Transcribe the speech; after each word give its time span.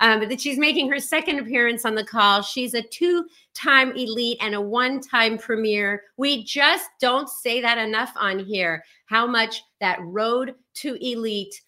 Um, 0.00 0.18
but 0.18 0.30
that 0.30 0.40
she's 0.40 0.58
making 0.58 0.90
her 0.90 0.98
second 0.98 1.38
appearance 1.38 1.84
on 1.84 1.94
the 1.94 2.04
call. 2.04 2.42
She's 2.42 2.74
a 2.74 2.82
two 2.82 3.26
time 3.54 3.92
elite 3.92 4.38
and 4.40 4.54
a 4.54 4.60
one 4.60 5.00
time 5.00 5.36
premier. 5.36 6.02
We 6.16 6.42
just 6.44 6.88
don't 7.00 7.28
say 7.28 7.60
that 7.60 7.78
enough 7.78 8.12
on 8.16 8.38
here 8.38 8.82
how 9.06 9.26
much 9.26 9.62
that 9.80 9.98
road 10.02 10.54
to 10.74 10.94
elite 11.04 11.60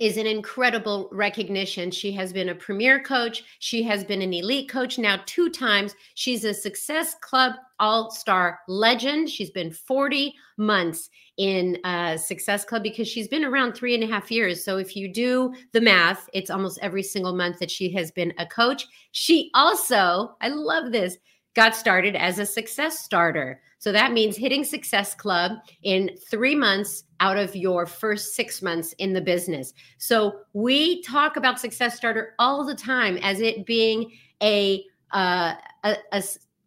is 0.00 0.16
an 0.16 0.26
incredible 0.26 1.08
recognition. 1.12 1.90
She 1.90 2.10
has 2.12 2.32
been 2.32 2.48
a 2.48 2.54
premier 2.54 3.00
coach. 3.02 3.44
She 3.60 3.82
has 3.84 4.02
been 4.02 4.22
an 4.22 4.32
elite 4.32 4.68
coach 4.68 4.98
now 4.98 5.20
two 5.24 5.50
times. 5.50 5.94
She's 6.14 6.44
a 6.44 6.52
Success 6.52 7.14
Club 7.20 7.52
All 7.78 8.10
Star 8.10 8.58
legend. 8.66 9.30
She's 9.30 9.50
been 9.50 9.70
40 9.70 10.34
months 10.56 11.10
in 11.36 11.78
Success 12.18 12.64
Club 12.64 12.82
because 12.82 13.06
she's 13.06 13.28
been 13.28 13.44
around 13.44 13.74
three 13.74 13.94
and 13.94 14.02
a 14.04 14.08
half 14.08 14.30
years. 14.30 14.64
So 14.64 14.78
if 14.78 14.96
you 14.96 15.12
do 15.12 15.54
the 15.72 15.80
math, 15.80 16.28
it's 16.32 16.50
almost 16.50 16.78
every 16.82 17.02
single 17.02 17.34
month 17.34 17.60
that 17.60 17.70
she 17.70 17.92
has 17.92 18.10
been 18.10 18.32
a 18.38 18.46
coach. 18.46 18.86
She 19.12 19.50
also, 19.54 20.36
I 20.40 20.48
love 20.48 20.90
this, 20.90 21.16
got 21.54 21.76
started 21.76 22.16
as 22.16 22.40
a 22.40 22.46
success 22.46 22.98
starter. 22.98 23.60
So 23.84 23.92
that 23.92 24.14
means 24.14 24.34
hitting 24.34 24.64
Success 24.64 25.14
Club 25.14 25.58
in 25.82 26.16
three 26.30 26.54
months 26.54 27.04
out 27.20 27.36
of 27.36 27.54
your 27.54 27.84
first 27.84 28.34
six 28.34 28.62
months 28.62 28.94
in 28.94 29.12
the 29.12 29.20
business. 29.20 29.74
So 29.98 30.40
we 30.54 31.02
talk 31.02 31.36
about 31.36 31.60
Success 31.60 31.94
Starter 31.94 32.32
all 32.38 32.64
the 32.64 32.74
time 32.74 33.18
as 33.18 33.42
it 33.42 33.66
being 33.66 34.12
a, 34.42 34.82
uh, 35.10 35.56
a, 35.82 35.96
a, 36.12 36.22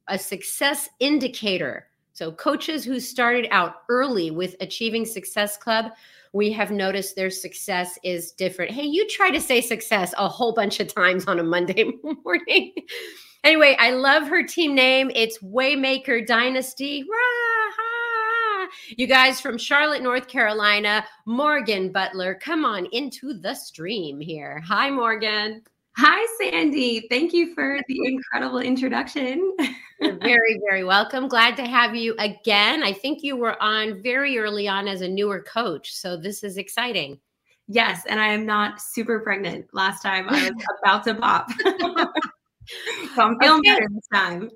a 0.09 0.19
success 0.19 0.89
indicator. 0.99 1.87
So 2.13 2.31
coaches 2.31 2.85
who 2.85 2.99
started 2.99 3.47
out 3.49 3.77
early 3.89 4.29
with 4.29 4.55
Achieving 4.61 5.03
Success 5.03 5.57
Club 5.57 5.93
we 6.33 6.51
have 6.51 6.71
noticed 6.71 7.15
their 7.15 7.31
success 7.31 7.97
is 8.03 8.31
different. 8.31 8.71
Hey, 8.71 8.83
you 8.83 9.07
try 9.07 9.31
to 9.31 9.41
say 9.41 9.59
success 9.59 10.13
a 10.17 10.27
whole 10.27 10.53
bunch 10.53 10.79
of 10.79 10.93
times 10.93 11.25
on 11.25 11.39
a 11.39 11.43
Monday 11.43 11.91
morning. 12.23 12.73
Anyway, 13.43 13.75
I 13.79 13.91
love 13.91 14.27
her 14.27 14.45
team 14.45 14.75
name. 14.75 15.11
It's 15.13 15.39
Waymaker 15.39 16.25
Dynasty. 16.25 17.05
You 18.95 19.07
guys 19.07 19.41
from 19.41 19.57
Charlotte, 19.57 20.01
North 20.01 20.27
Carolina, 20.27 21.05
Morgan 21.25 21.91
Butler, 21.91 22.35
come 22.35 22.65
on 22.65 22.85
into 22.87 23.33
the 23.33 23.53
stream 23.53 24.19
here. 24.19 24.61
Hi, 24.65 24.89
Morgan. 24.89 25.61
Hi, 25.97 26.27
Sandy. 26.37 27.07
Thank 27.09 27.33
you 27.33 27.53
for 27.55 27.79
the 27.87 27.99
incredible 28.05 28.59
introduction. 28.59 29.55
You're 29.99 30.15
very, 30.21 30.59
very 30.69 30.83
welcome. 30.83 31.27
Glad 31.27 31.55
to 31.57 31.65
have 31.65 31.95
you 31.95 32.15
again. 32.19 32.83
I 32.83 32.93
think 32.93 33.23
you 33.23 33.35
were 33.35 33.61
on 33.61 34.01
very 34.03 34.37
early 34.37 34.67
on 34.67 34.87
as 34.87 35.01
a 35.01 35.07
newer 35.07 35.41
coach. 35.41 35.93
So 35.93 36.15
this 36.15 36.43
is 36.43 36.57
exciting. 36.57 37.19
Yes. 37.67 38.03
And 38.07 38.19
I 38.19 38.27
am 38.27 38.45
not 38.45 38.79
super 38.79 39.19
pregnant. 39.19 39.65
Last 39.73 40.01
time 40.01 40.29
I 40.29 40.51
was 40.51 40.63
about 40.83 41.03
to 41.05 41.15
pop. 41.15 41.49
So 43.15 43.21
I'm 43.21 43.39
feeling 43.39 43.59
okay. 43.59 43.73
better 43.73 43.87
this 43.93 44.07
time. 44.13 44.49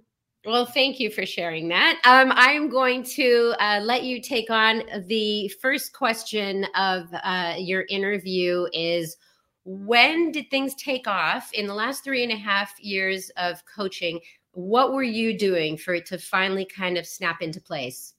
Well, 0.44 0.66
thank 0.66 1.00
you 1.00 1.12
for 1.12 1.24
sharing 1.24 1.68
that. 1.68 2.02
Um, 2.04 2.32
I 2.36 2.54
am 2.54 2.68
going 2.68 3.04
to 3.04 3.54
uh, 3.60 3.80
let 3.84 4.04
you 4.04 4.20
take 4.20 4.50
on 4.50 4.82
the 5.06 5.50
first 5.62 5.94
question 5.94 6.66
of 6.76 7.06
uh, 7.24 7.56
your 7.60 7.86
interview 7.90 8.66
is 8.74 9.18
when 9.66 10.32
did 10.32 10.50
things 10.50 10.74
take 10.76 11.08
off 11.08 11.54
in 11.54 11.68
the 11.68 11.76
last 11.76 12.04
three 12.04 12.24
and 12.24 12.32
a 12.32 12.38
half 12.38 12.74
years 12.80 13.30
of 13.38 13.64
coaching? 13.66 14.20
What 14.54 14.94
were 14.94 15.04
you 15.04 15.38
doing 15.38 15.78
for 15.78 15.94
it 15.94 16.08
to 16.08 16.18
finally 16.18 16.66
kind 16.66 16.98
of 16.98 17.06
snap 17.06 17.44
into 17.44 17.62
place? 17.62 18.16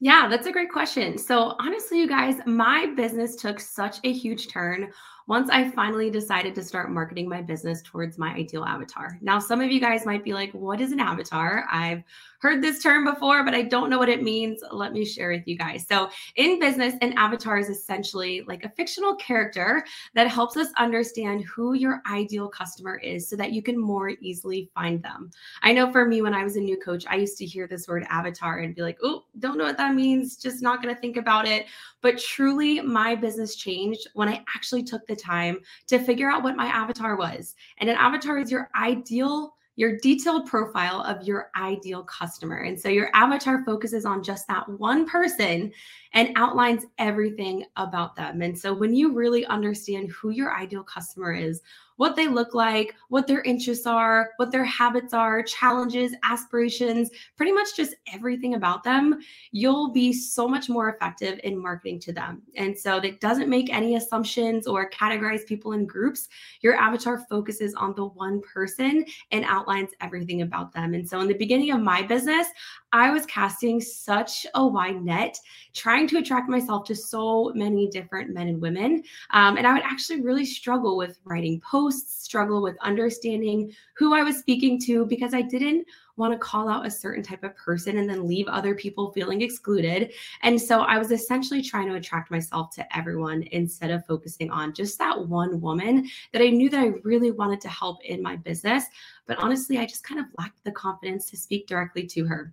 Yeah, 0.00 0.26
that's 0.28 0.48
a 0.48 0.52
great 0.52 0.72
question. 0.72 1.16
So, 1.16 1.54
honestly, 1.60 2.00
you 2.00 2.08
guys, 2.08 2.40
my 2.46 2.86
business 2.96 3.36
took 3.36 3.60
such 3.60 3.98
a 4.02 4.12
huge 4.12 4.48
turn 4.48 4.90
once 5.26 5.48
I 5.50 5.70
finally 5.70 6.10
decided 6.10 6.54
to 6.54 6.62
start 6.62 6.90
marketing 6.90 7.28
my 7.28 7.40
business 7.40 7.80
towards 7.82 8.18
my 8.18 8.34
ideal 8.34 8.64
avatar. 8.64 9.18
Now, 9.22 9.38
some 9.38 9.60
of 9.60 9.70
you 9.70 9.80
guys 9.80 10.04
might 10.04 10.22
be 10.22 10.34
like, 10.34 10.52
what 10.52 10.80
is 10.80 10.92
an 10.92 11.00
avatar? 11.00 11.64
I've 11.70 12.02
heard 12.40 12.62
this 12.62 12.82
term 12.82 13.04
before, 13.04 13.42
but 13.42 13.54
I 13.54 13.62
don't 13.62 13.88
know 13.88 13.98
what 13.98 14.10
it 14.10 14.22
means. 14.22 14.62
Let 14.70 14.92
me 14.92 15.04
share 15.04 15.30
with 15.30 15.46
you 15.46 15.56
guys. 15.56 15.86
So, 15.88 16.10
in 16.36 16.60
business, 16.60 16.94
an 17.00 17.14
avatar 17.14 17.58
is 17.58 17.70
essentially 17.70 18.42
like 18.46 18.64
a 18.64 18.68
fictional 18.70 19.14
character 19.16 19.84
that 20.14 20.28
helps 20.28 20.56
us 20.56 20.68
understand 20.76 21.44
who 21.44 21.72
your 21.72 22.02
ideal 22.10 22.48
customer 22.48 22.96
is 22.96 23.28
so 23.28 23.36
that 23.36 23.52
you 23.52 23.62
can 23.62 23.78
more 23.80 24.10
easily 24.20 24.70
find 24.74 25.02
them. 25.02 25.30
I 25.62 25.72
know 25.72 25.90
for 25.90 26.04
me, 26.04 26.20
when 26.20 26.34
I 26.34 26.44
was 26.44 26.56
a 26.56 26.60
new 26.60 26.76
coach, 26.76 27.06
I 27.08 27.16
used 27.16 27.38
to 27.38 27.46
hear 27.46 27.66
this 27.66 27.88
word 27.88 28.06
avatar 28.10 28.58
and 28.58 28.74
be 28.74 28.82
like, 28.82 28.98
oh, 29.02 29.24
don't 29.38 29.56
know 29.56 29.64
what 29.64 29.78
that 29.78 29.94
means, 29.94 30.36
just 30.36 30.62
not 30.62 30.82
going 30.82 30.94
to 30.94 31.00
think 31.00 31.16
about 31.16 31.48
it. 31.48 31.66
But 32.02 32.18
truly, 32.18 32.82
my 32.82 33.14
business 33.14 33.56
changed 33.56 34.08
when 34.12 34.28
I 34.28 34.44
actually 34.54 34.82
took 34.82 35.06
the 35.06 35.13
time 35.16 35.60
to 35.86 35.98
figure 35.98 36.30
out 36.30 36.42
what 36.42 36.56
my 36.56 36.66
avatar 36.66 37.16
was. 37.16 37.54
And 37.78 37.88
an 37.88 37.96
avatar 37.96 38.38
is 38.38 38.50
your 38.50 38.70
ideal 38.74 39.54
your 39.76 39.96
detailed 39.98 40.46
profile 40.46 41.00
of 41.02 41.26
your 41.26 41.50
ideal 41.56 42.04
customer. 42.04 42.58
And 42.58 42.78
so 42.78 42.88
your 42.88 43.10
avatar 43.12 43.64
focuses 43.64 44.04
on 44.04 44.22
just 44.22 44.46
that 44.46 44.68
one 44.68 45.06
person 45.06 45.72
and 46.12 46.30
outlines 46.36 46.84
everything 46.98 47.64
about 47.76 48.14
them. 48.14 48.42
And 48.42 48.56
so 48.56 48.72
when 48.72 48.94
you 48.94 49.12
really 49.12 49.44
understand 49.46 50.10
who 50.10 50.30
your 50.30 50.54
ideal 50.54 50.84
customer 50.84 51.32
is, 51.32 51.60
what 51.96 52.16
they 52.16 52.28
look 52.28 52.54
like, 52.54 52.94
what 53.08 53.26
their 53.26 53.42
interests 53.42 53.86
are, 53.86 54.30
what 54.36 54.50
their 54.50 54.64
habits 54.64 55.14
are, 55.14 55.42
challenges, 55.42 56.14
aspirations, 56.24 57.10
pretty 57.36 57.52
much 57.52 57.76
just 57.76 57.94
everything 58.12 58.54
about 58.54 58.82
them, 58.82 59.20
you'll 59.52 59.92
be 59.92 60.12
so 60.12 60.48
much 60.48 60.68
more 60.68 60.88
effective 60.90 61.38
in 61.44 61.56
marketing 61.56 62.00
to 62.00 62.12
them. 62.12 62.42
And 62.56 62.76
so 62.76 63.00
that 63.00 63.20
doesn't 63.20 63.48
make 63.48 63.72
any 63.72 63.96
assumptions 63.96 64.66
or 64.66 64.90
categorize 64.90 65.46
people 65.46 65.72
in 65.72 65.86
groups. 65.86 66.28
Your 66.60 66.74
avatar 66.76 67.24
focuses 67.28 67.74
on 67.74 67.94
the 67.94 68.06
one 68.06 68.40
person 68.42 69.04
and 69.30 69.44
outlines 69.44 69.90
everything 70.00 70.42
about 70.42 70.72
them. 70.72 70.94
And 70.94 71.08
so 71.08 71.20
in 71.20 71.28
the 71.28 71.34
beginning 71.34 71.70
of 71.70 71.80
my 71.80 72.02
business, 72.02 72.48
I 72.92 73.10
was 73.10 73.26
casting 73.26 73.80
such 73.80 74.46
a 74.54 74.64
wide 74.64 75.02
net, 75.02 75.36
trying 75.72 76.06
to 76.08 76.18
attract 76.18 76.48
myself 76.48 76.84
to 76.86 76.94
so 76.94 77.52
many 77.54 77.88
different 77.88 78.32
men 78.32 78.48
and 78.48 78.60
women. 78.60 79.02
Um, 79.30 79.56
and 79.56 79.66
I 79.66 79.72
would 79.72 79.82
actually 79.82 80.20
really 80.20 80.44
struggle 80.46 80.96
with 80.96 81.18
writing 81.24 81.60
struggle 81.90 82.62
with 82.62 82.76
understanding 82.80 83.72
who 83.96 84.14
I 84.14 84.22
was 84.22 84.38
speaking 84.38 84.80
to 84.82 85.06
because 85.06 85.34
I 85.34 85.42
didn't 85.42 85.86
want 86.16 86.32
to 86.32 86.38
call 86.38 86.68
out 86.68 86.86
a 86.86 86.90
certain 86.90 87.22
type 87.22 87.42
of 87.42 87.56
person 87.56 87.98
and 87.98 88.08
then 88.08 88.26
leave 88.26 88.46
other 88.48 88.74
people 88.74 89.12
feeling 89.12 89.42
excluded. 89.42 90.12
And 90.42 90.60
so 90.60 90.82
I 90.82 90.98
was 90.98 91.10
essentially 91.10 91.62
trying 91.62 91.88
to 91.88 91.96
attract 91.96 92.30
myself 92.30 92.74
to 92.76 92.96
everyone 92.96 93.44
instead 93.52 93.90
of 93.90 94.06
focusing 94.06 94.50
on 94.50 94.74
just 94.74 94.98
that 94.98 95.28
one 95.28 95.60
woman 95.60 96.08
that 96.32 96.42
I 96.42 96.50
knew 96.50 96.70
that 96.70 96.80
I 96.80 96.92
really 97.02 97.30
wanted 97.30 97.60
to 97.62 97.68
help 97.68 98.04
in 98.04 98.22
my 98.22 98.36
business. 98.36 98.84
But 99.26 99.38
honestly, 99.38 99.78
I 99.78 99.86
just 99.86 100.04
kind 100.04 100.20
of 100.20 100.26
lacked 100.38 100.62
the 100.64 100.72
confidence 100.72 101.28
to 101.30 101.36
speak 101.36 101.66
directly 101.66 102.06
to 102.06 102.24
her. 102.26 102.52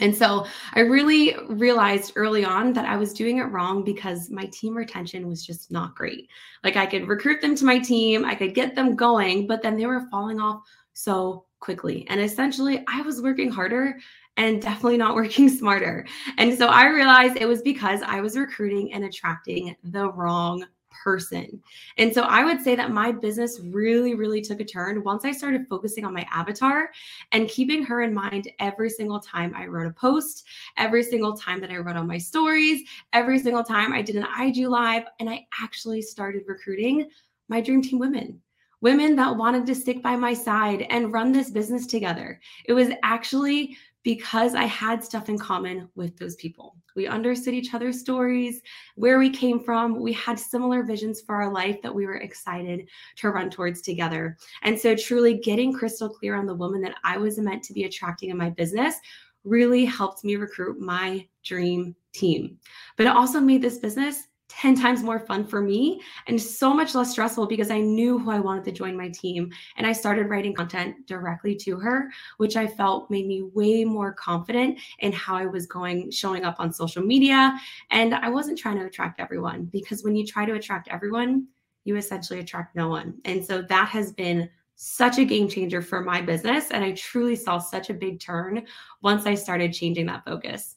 And 0.00 0.14
so 0.14 0.46
I 0.74 0.80
really 0.80 1.36
realized 1.48 2.12
early 2.16 2.44
on 2.44 2.72
that 2.74 2.84
I 2.84 2.96
was 2.96 3.12
doing 3.12 3.38
it 3.38 3.44
wrong 3.44 3.82
because 3.82 4.30
my 4.30 4.46
team 4.46 4.76
retention 4.76 5.26
was 5.26 5.44
just 5.44 5.70
not 5.70 5.94
great. 5.94 6.28
Like 6.64 6.76
I 6.76 6.86
could 6.86 7.08
recruit 7.08 7.40
them 7.40 7.54
to 7.56 7.64
my 7.64 7.78
team, 7.78 8.24
I 8.24 8.34
could 8.34 8.54
get 8.54 8.74
them 8.74 8.94
going, 8.94 9.46
but 9.46 9.62
then 9.62 9.76
they 9.76 9.86
were 9.86 10.08
falling 10.10 10.40
off 10.40 10.62
so 10.92 11.46
quickly. 11.60 12.06
And 12.08 12.20
essentially, 12.20 12.84
I 12.88 13.00
was 13.02 13.22
working 13.22 13.50
harder 13.50 13.98
and 14.36 14.60
definitely 14.60 14.98
not 14.98 15.14
working 15.16 15.48
smarter. 15.48 16.06
And 16.38 16.56
so 16.56 16.68
I 16.68 16.86
realized 16.86 17.36
it 17.36 17.48
was 17.48 17.62
because 17.62 18.02
I 18.02 18.20
was 18.20 18.36
recruiting 18.36 18.92
and 18.92 19.04
attracting 19.04 19.76
the 19.82 20.10
wrong 20.12 20.64
person. 21.02 21.62
And 21.98 22.12
so 22.12 22.22
I 22.22 22.44
would 22.44 22.60
say 22.60 22.76
that 22.76 22.90
my 22.90 23.12
business 23.12 23.60
really, 23.60 24.14
really 24.14 24.40
took 24.40 24.60
a 24.60 24.64
turn 24.64 25.02
once 25.02 25.24
I 25.24 25.32
started 25.32 25.66
focusing 25.68 26.04
on 26.04 26.14
my 26.14 26.26
avatar 26.32 26.90
and 27.32 27.48
keeping 27.48 27.84
her 27.84 28.02
in 28.02 28.14
mind 28.14 28.50
every 28.58 28.90
single 28.90 29.20
time 29.20 29.54
I 29.54 29.66
wrote 29.66 29.86
a 29.86 29.92
post, 29.92 30.46
every 30.76 31.02
single 31.02 31.36
time 31.36 31.60
that 31.60 31.70
I 31.70 31.76
wrote 31.78 31.96
on 31.96 32.06
my 32.06 32.18
stories, 32.18 32.82
every 33.12 33.38
single 33.38 33.64
time 33.64 33.92
I 33.92 34.02
did 34.02 34.16
an 34.16 34.26
IG 34.40 34.66
live. 34.66 35.04
And 35.20 35.28
I 35.28 35.46
actually 35.60 36.02
started 36.02 36.44
recruiting 36.46 37.08
my 37.48 37.60
dream 37.60 37.82
team 37.82 37.98
women 37.98 38.40
women 38.82 39.16
that 39.16 39.36
wanted 39.36 39.66
to 39.66 39.74
stick 39.74 40.02
by 40.02 40.14
my 40.14 40.34
side 40.34 40.82
and 40.90 41.12
run 41.12 41.32
this 41.32 41.50
business 41.50 41.86
together. 41.86 42.38
It 42.66 42.72
was 42.72 42.90
actually 43.02 43.76
because 44.06 44.54
I 44.54 44.66
had 44.66 45.02
stuff 45.02 45.28
in 45.28 45.36
common 45.36 45.88
with 45.96 46.16
those 46.16 46.36
people. 46.36 46.76
We 46.94 47.08
understood 47.08 47.54
each 47.54 47.74
other's 47.74 47.98
stories, 47.98 48.62
where 48.94 49.18
we 49.18 49.28
came 49.28 49.58
from. 49.58 50.00
We 50.00 50.12
had 50.12 50.38
similar 50.38 50.84
visions 50.84 51.20
for 51.20 51.34
our 51.34 51.52
life 51.52 51.82
that 51.82 51.92
we 51.92 52.06
were 52.06 52.18
excited 52.18 52.88
to 53.16 53.30
run 53.30 53.50
towards 53.50 53.82
together. 53.82 54.36
And 54.62 54.78
so, 54.78 54.94
truly 54.94 55.38
getting 55.38 55.72
crystal 55.72 56.08
clear 56.08 56.36
on 56.36 56.46
the 56.46 56.54
woman 56.54 56.82
that 56.82 56.94
I 57.02 57.16
was 57.16 57.36
meant 57.38 57.64
to 57.64 57.72
be 57.72 57.82
attracting 57.82 58.30
in 58.30 58.36
my 58.36 58.48
business 58.48 58.94
really 59.42 59.84
helped 59.84 60.22
me 60.22 60.36
recruit 60.36 60.78
my 60.78 61.26
dream 61.42 61.96
team. 62.12 62.58
But 62.96 63.06
it 63.06 63.16
also 63.16 63.40
made 63.40 63.60
this 63.60 63.78
business 63.78 64.28
10 64.48 64.76
times 64.76 65.02
more 65.02 65.18
fun 65.18 65.44
for 65.44 65.60
me 65.60 66.00
and 66.28 66.40
so 66.40 66.72
much 66.72 66.94
less 66.94 67.10
stressful 67.10 67.46
because 67.46 67.70
I 67.70 67.80
knew 67.80 68.18
who 68.18 68.30
I 68.30 68.38
wanted 68.38 68.64
to 68.64 68.72
join 68.72 68.96
my 68.96 69.08
team. 69.08 69.50
And 69.76 69.86
I 69.86 69.92
started 69.92 70.28
writing 70.28 70.54
content 70.54 71.06
directly 71.06 71.54
to 71.56 71.78
her, 71.78 72.10
which 72.36 72.56
I 72.56 72.66
felt 72.66 73.10
made 73.10 73.26
me 73.26 73.42
way 73.42 73.84
more 73.84 74.12
confident 74.12 74.78
in 75.00 75.12
how 75.12 75.36
I 75.36 75.46
was 75.46 75.66
going, 75.66 76.10
showing 76.10 76.44
up 76.44 76.56
on 76.58 76.72
social 76.72 77.02
media. 77.02 77.58
And 77.90 78.14
I 78.14 78.28
wasn't 78.28 78.58
trying 78.58 78.78
to 78.78 78.86
attract 78.86 79.20
everyone 79.20 79.64
because 79.66 80.04
when 80.04 80.14
you 80.14 80.24
try 80.24 80.46
to 80.46 80.54
attract 80.54 80.88
everyone, 80.88 81.48
you 81.84 81.96
essentially 81.96 82.40
attract 82.40 82.76
no 82.76 82.88
one. 82.88 83.18
And 83.24 83.44
so 83.44 83.62
that 83.62 83.88
has 83.88 84.12
been 84.12 84.48
such 84.76 85.18
a 85.18 85.24
game 85.24 85.48
changer 85.48 85.82
for 85.82 86.02
my 86.02 86.20
business. 86.20 86.70
And 86.70 86.84
I 86.84 86.92
truly 86.92 87.34
saw 87.34 87.58
such 87.58 87.90
a 87.90 87.94
big 87.94 88.20
turn 88.20 88.66
once 89.02 89.26
I 89.26 89.34
started 89.34 89.72
changing 89.72 90.06
that 90.06 90.24
focus. 90.24 90.75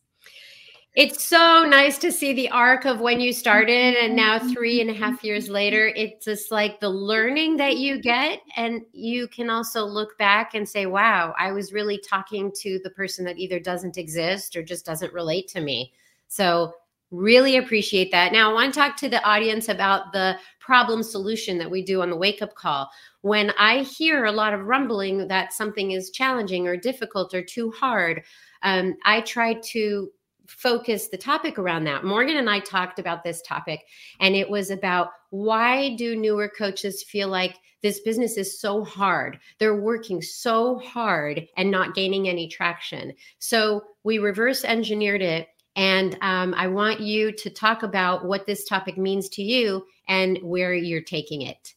It's 0.96 1.24
so 1.24 1.66
nice 1.70 2.00
to 2.00 2.12
see 2.12 2.34
the 2.34 2.50
arc 2.50 2.86
of 2.86 3.00
when 3.00 3.20
you 3.20 3.32
started 3.32 3.96
and 3.96 4.16
now 4.16 4.40
three 4.40 4.82
and 4.82 4.90
a 4.90 4.94
half 4.94 5.24
years 5.24 5.48
later. 5.48 5.94
It's 5.96 6.26
just 6.26 6.52
like 6.52 6.80
the 6.80 6.90
learning 6.90 7.58
that 7.58 7.78
you 7.78 8.02
get. 8.02 8.42
And 8.56 8.82
you 8.92 9.28
can 9.28 9.52
also 9.52 9.86
look 9.86 10.18
back 10.18 10.56
and 10.56 10.68
say, 10.68 10.88
wow, 10.88 11.36
I 11.38 11.52
was 11.52 11.74
really 11.74 12.00
talking 12.00 12.52
to 12.62 12.80
the 12.84 12.90
person 12.90 13.24
that 13.26 13.38
either 13.38 13.60
doesn't 13.60 13.98
exist 13.98 14.56
or 14.56 14.64
just 14.64 14.86
doesn't 14.86 15.14
relate 15.14 15.48
to 15.50 15.62
me. 15.62 15.94
So, 16.28 16.74
really 17.12 17.58
appreciate 17.58 18.12
that. 18.12 18.32
Now, 18.32 18.52
I 18.52 18.54
want 18.54 18.72
to 18.72 18.80
talk 18.80 18.96
to 18.98 19.10
the 19.10 19.24
audience 19.24 19.68
about 19.68 20.14
the 20.14 20.38
problem 20.60 21.02
solution 21.02 21.58
that 21.58 21.72
we 21.72 21.84
do 21.84 22.04
on 22.04 22.12
the 22.12 22.16
wake 22.16 22.44
up 22.44 22.54
call. 22.54 22.88
When 23.22 23.50
I 23.58 23.80
hear 23.80 24.26
a 24.26 24.32
lot 24.32 24.54
of 24.54 24.68
rumbling 24.68 25.28
that 25.28 25.52
something 25.52 25.92
is 25.92 26.12
challenging 26.12 26.68
or 26.68 26.78
difficult 26.78 27.34
or 27.34 27.42
too 27.42 27.72
hard, 27.72 28.22
um, 28.62 28.96
I 29.06 29.22
try 29.22 29.56
to 29.72 30.12
focus 30.50 31.08
the 31.08 31.18
topic 31.18 31.58
around 31.58 31.84
that. 31.86 32.04
Morgan 32.04 32.38
and 32.38 32.50
I 32.50 32.60
talked 32.60 33.00
about 33.00 33.24
this 33.24 33.42
topic, 33.42 33.86
and 34.20 34.36
it 34.36 34.50
was 34.50 34.72
about 34.72 35.10
why 35.30 35.96
do 35.96 36.16
newer 36.16 36.50
coaches 36.50 37.04
feel 37.04 37.28
like 37.28 37.56
this 37.82 38.00
business 38.02 38.38
is 38.38 38.60
so 38.60 38.84
hard? 38.84 39.40
They're 39.60 39.80
working 39.80 40.22
so 40.22 40.80
hard 40.80 41.48
and 41.56 41.72
not 41.72 41.96
gaining 41.96 42.28
any 42.28 42.48
traction. 42.48 43.14
So 43.38 43.84
we 44.04 44.20
reverse 44.20 44.66
engineered 44.66 45.22
it. 45.22 45.48
And 45.76 46.18
um, 46.22 46.54
I 46.58 46.68
want 46.68 47.00
you 47.00 47.32
to 47.32 47.50
talk 47.50 47.84
about 47.84 48.26
what 48.26 48.46
this 48.46 48.66
topic 48.66 48.98
means 48.98 49.30
to 49.30 49.44
you 49.44 49.86
and 50.08 50.38
where 50.42 50.74
you're 50.74 51.02
taking 51.02 51.44
it. 51.44 51.74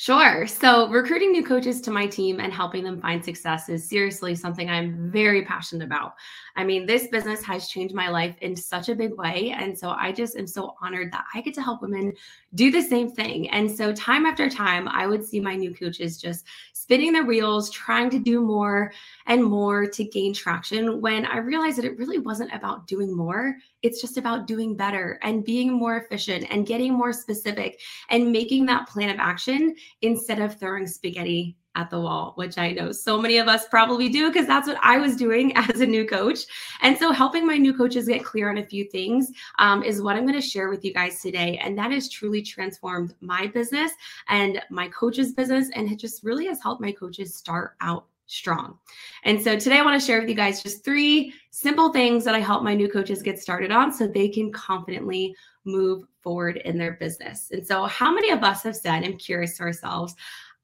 Sure. 0.00 0.46
So, 0.46 0.88
recruiting 0.90 1.32
new 1.32 1.44
coaches 1.44 1.80
to 1.80 1.90
my 1.90 2.06
team 2.06 2.38
and 2.38 2.52
helping 2.52 2.84
them 2.84 3.00
find 3.00 3.24
success 3.24 3.68
is 3.68 3.88
seriously 3.88 4.36
something 4.36 4.70
I'm 4.70 5.10
very 5.10 5.44
passionate 5.44 5.84
about. 5.84 6.14
I 6.54 6.62
mean, 6.62 6.86
this 6.86 7.08
business 7.08 7.42
has 7.42 7.66
changed 7.68 7.96
my 7.96 8.08
life 8.08 8.36
in 8.40 8.54
such 8.54 8.88
a 8.88 8.94
big 8.94 9.14
way. 9.16 9.52
And 9.58 9.76
so, 9.76 9.90
I 9.90 10.12
just 10.12 10.36
am 10.36 10.46
so 10.46 10.76
honored 10.80 11.10
that 11.10 11.24
I 11.34 11.40
get 11.40 11.52
to 11.54 11.62
help 11.62 11.82
women 11.82 12.12
do 12.54 12.70
the 12.70 12.80
same 12.80 13.10
thing. 13.10 13.50
And 13.50 13.68
so, 13.68 13.92
time 13.92 14.24
after 14.24 14.48
time, 14.48 14.86
I 14.86 15.08
would 15.08 15.24
see 15.24 15.40
my 15.40 15.56
new 15.56 15.74
coaches 15.74 16.20
just 16.20 16.44
spinning 16.72 17.12
their 17.12 17.24
wheels, 17.26 17.68
trying 17.68 18.08
to 18.10 18.20
do 18.20 18.40
more 18.40 18.92
and 19.26 19.42
more 19.44 19.86
to 19.86 20.04
gain 20.04 20.32
traction 20.32 21.00
when 21.00 21.26
I 21.26 21.38
realized 21.38 21.76
that 21.78 21.84
it 21.84 21.98
really 21.98 22.18
wasn't 22.18 22.54
about 22.54 22.86
doing 22.86 23.16
more. 23.16 23.56
It's 23.82 24.00
just 24.00 24.16
about 24.16 24.46
doing 24.46 24.76
better 24.76 25.18
and 25.22 25.44
being 25.44 25.72
more 25.72 25.96
efficient 25.98 26.46
and 26.50 26.66
getting 26.66 26.92
more 26.94 27.12
specific 27.12 27.80
and 28.10 28.32
making 28.32 28.66
that 28.66 28.88
plan 28.88 29.10
of 29.10 29.18
action 29.20 29.74
instead 30.02 30.40
of 30.40 30.58
throwing 30.58 30.86
spaghetti 30.86 31.56
at 31.78 31.90
the 31.90 32.00
wall, 32.00 32.32
which 32.34 32.58
I 32.58 32.72
know 32.72 32.90
so 32.90 33.22
many 33.22 33.38
of 33.38 33.46
us 33.46 33.68
probably 33.68 34.08
do 34.08 34.28
because 34.30 34.48
that's 34.48 34.66
what 34.66 34.78
I 34.82 34.98
was 34.98 35.14
doing 35.14 35.52
as 35.56 35.80
a 35.80 35.86
new 35.86 36.06
coach. 36.06 36.40
And 36.82 36.98
so, 36.98 37.12
helping 37.12 37.46
my 37.46 37.56
new 37.56 37.72
coaches 37.72 38.08
get 38.08 38.24
clear 38.24 38.50
on 38.50 38.58
a 38.58 38.66
few 38.66 38.84
things 38.84 39.30
um, 39.58 39.82
is 39.84 40.02
what 40.02 40.16
I'm 40.16 40.26
going 40.26 40.40
to 40.40 40.46
share 40.46 40.68
with 40.68 40.84
you 40.84 40.92
guys 40.92 41.22
today. 41.22 41.58
And 41.62 41.78
that 41.78 41.92
has 41.92 42.08
truly 42.08 42.42
transformed 42.42 43.14
my 43.20 43.46
business 43.46 43.92
and 44.28 44.60
my 44.70 44.88
coach's 44.88 45.32
business, 45.32 45.70
and 45.74 45.90
it 45.90 45.98
just 45.98 46.24
really 46.24 46.46
has 46.46 46.60
helped 46.60 46.82
my 46.82 46.92
coaches 46.92 47.34
start 47.34 47.76
out 47.80 48.06
strong. 48.26 48.78
And 49.24 49.42
so 49.42 49.58
today 49.58 49.78
I 49.78 49.82
want 49.82 49.98
to 49.98 50.06
share 50.06 50.20
with 50.20 50.28
you 50.28 50.34
guys 50.34 50.62
just 50.62 50.84
three 50.84 51.32
simple 51.50 51.92
things 51.92 52.24
that 52.24 52.34
I 52.34 52.40
help 52.40 52.62
my 52.62 52.74
new 52.74 52.88
coaches 52.88 53.22
get 53.22 53.40
started 53.40 53.72
on 53.72 53.92
so 53.92 54.06
they 54.06 54.28
can 54.28 54.52
confidently 54.52 55.34
move 55.68 56.04
forward 56.20 56.56
in 56.58 56.78
their 56.78 56.92
business. 56.92 57.50
And 57.52 57.64
so, 57.64 57.84
how 57.84 58.12
many 58.12 58.30
of 58.30 58.42
us 58.42 58.62
have 58.64 58.76
said, 58.76 59.04
I'm 59.04 59.16
curious 59.16 59.56
to 59.58 59.62
ourselves, 59.62 60.14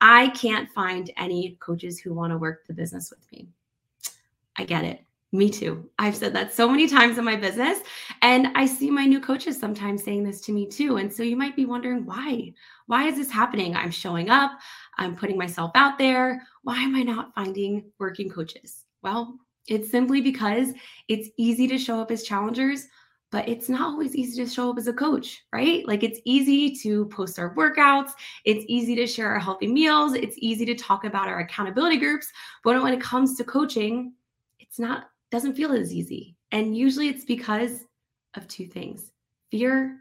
I 0.01 0.29
can't 0.31 0.71
find 0.71 1.13
any 1.17 1.57
coaches 1.61 2.01
who 2.01 2.15
want 2.15 2.33
to 2.33 2.39
work 2.39 2.67
the 2.67 2.75
business 2.75 3.11
with 3.11 3.31
me? 3.31 3.49
I 4.57 4.65
get 4.65 4.85
it. 4.85 5.05
Me 5.33 5.51
too. 5.51 5.91
I've 5.99 6.15
said 6.15 6.33
that 6.35 6.55
so 6.55 6.69
many 6.69 6.89
times 6.89 7.19
in 7.19 7.25
my 7.25 7.35
business. 7.35 7.81
And 8.23 8.49
I 8.55 8.67
see 8.67 8.89
my 8.89 9.05
new 9.05 9.21
coaches 9.21 9.59
sometimes 9.59 10.05
saying 10.05 10.23
this 10.23 10.41
to 10.43 10.53
me 10.53 10.69
too. 10.69 10.99
And 10.99 11.13
so 11.13 11.25
you 11.25 11.37
might 11.37 11.57
be 11.57 11.65
wondering 11.67 12.07
why? 12.07 12.53
Why 12.87 13.09
is 13.09 13.17
this 13.17 13.33
happening? 13.33 13.75
I'm 13.75 13.91
showing 13.91 14.31
up, 14.31 14.53
I'm 14.97 15.17
putting 15.17 15.37
myself 15.37 15.73
out 15.75 15.99
there. 15.99 16.41
Why 16.63 16.81
am 16.81 16.95
I 16.95 17.03
not 17.03 17.35
finding 17.35 17.91
working 17.99 18.31
coaches? 18.31 18.85
Well, 19.03 19.37
it's 19.67 19.91
simply 19.91 20.21
because 20.21 20.69
it's 21.09 21.31
easy 21.37 21.67
to 21.67 21.79
show 21.79 21.99
up 21.99 22.13
as 22.13 22.23
challengers, 22.23 22.87
but 23.35 23.49
it's 23.49 23.69
not 23.69 23.81
always 23.81 24.15
easy 24.15 24.45
to 24.45 24.49
show 24.49 24.71
up 24.71 24.79
as 24.79 24.87
a 24.87 24.93
coach, 24.93 25.43
right? 25.53 25.85
Like 25.89 26.05
it's 26.05 26.21
easy 26.25 26.73
to 26.77 27.07
post 27.07 27.37
our 27.37 27.53
workouts, 27.57 28.13
it's 28.45 28.65
easy 28.69 28.95
to 28.95 29.09
share 29.09 29.29
our 29.29 29.41
healthy 29.41 29.67
meals, 29.67 30.15
it's 30.15 30.37
easy 30.39 30.65
to 30.67 30.75
talk 30.77 31.05
about 31.05 31.27
our 31.27 31.41
accountability 31.41 31.97
groups. 31.97 32.31
But 32.63 32.81
when 32.81 32.95
it 32.95 33.01
comes 33.01 33.37
to 33.37 33.43
coaching, 33.43 34.13
it's 34.61 34.79
not 34.79 35.07
doesn't 35.33 35.57
feel 35.57 35.73
as 35.73 35.93
easy. 35.93 36.37
And 36.53 36.77
usually 36.77 37.09
it's 37.09 37.25
because 37.25 37.81
of 38.35 38.47
two 38.47 38.69
things 38.69 39.11
fear 39.51 39.97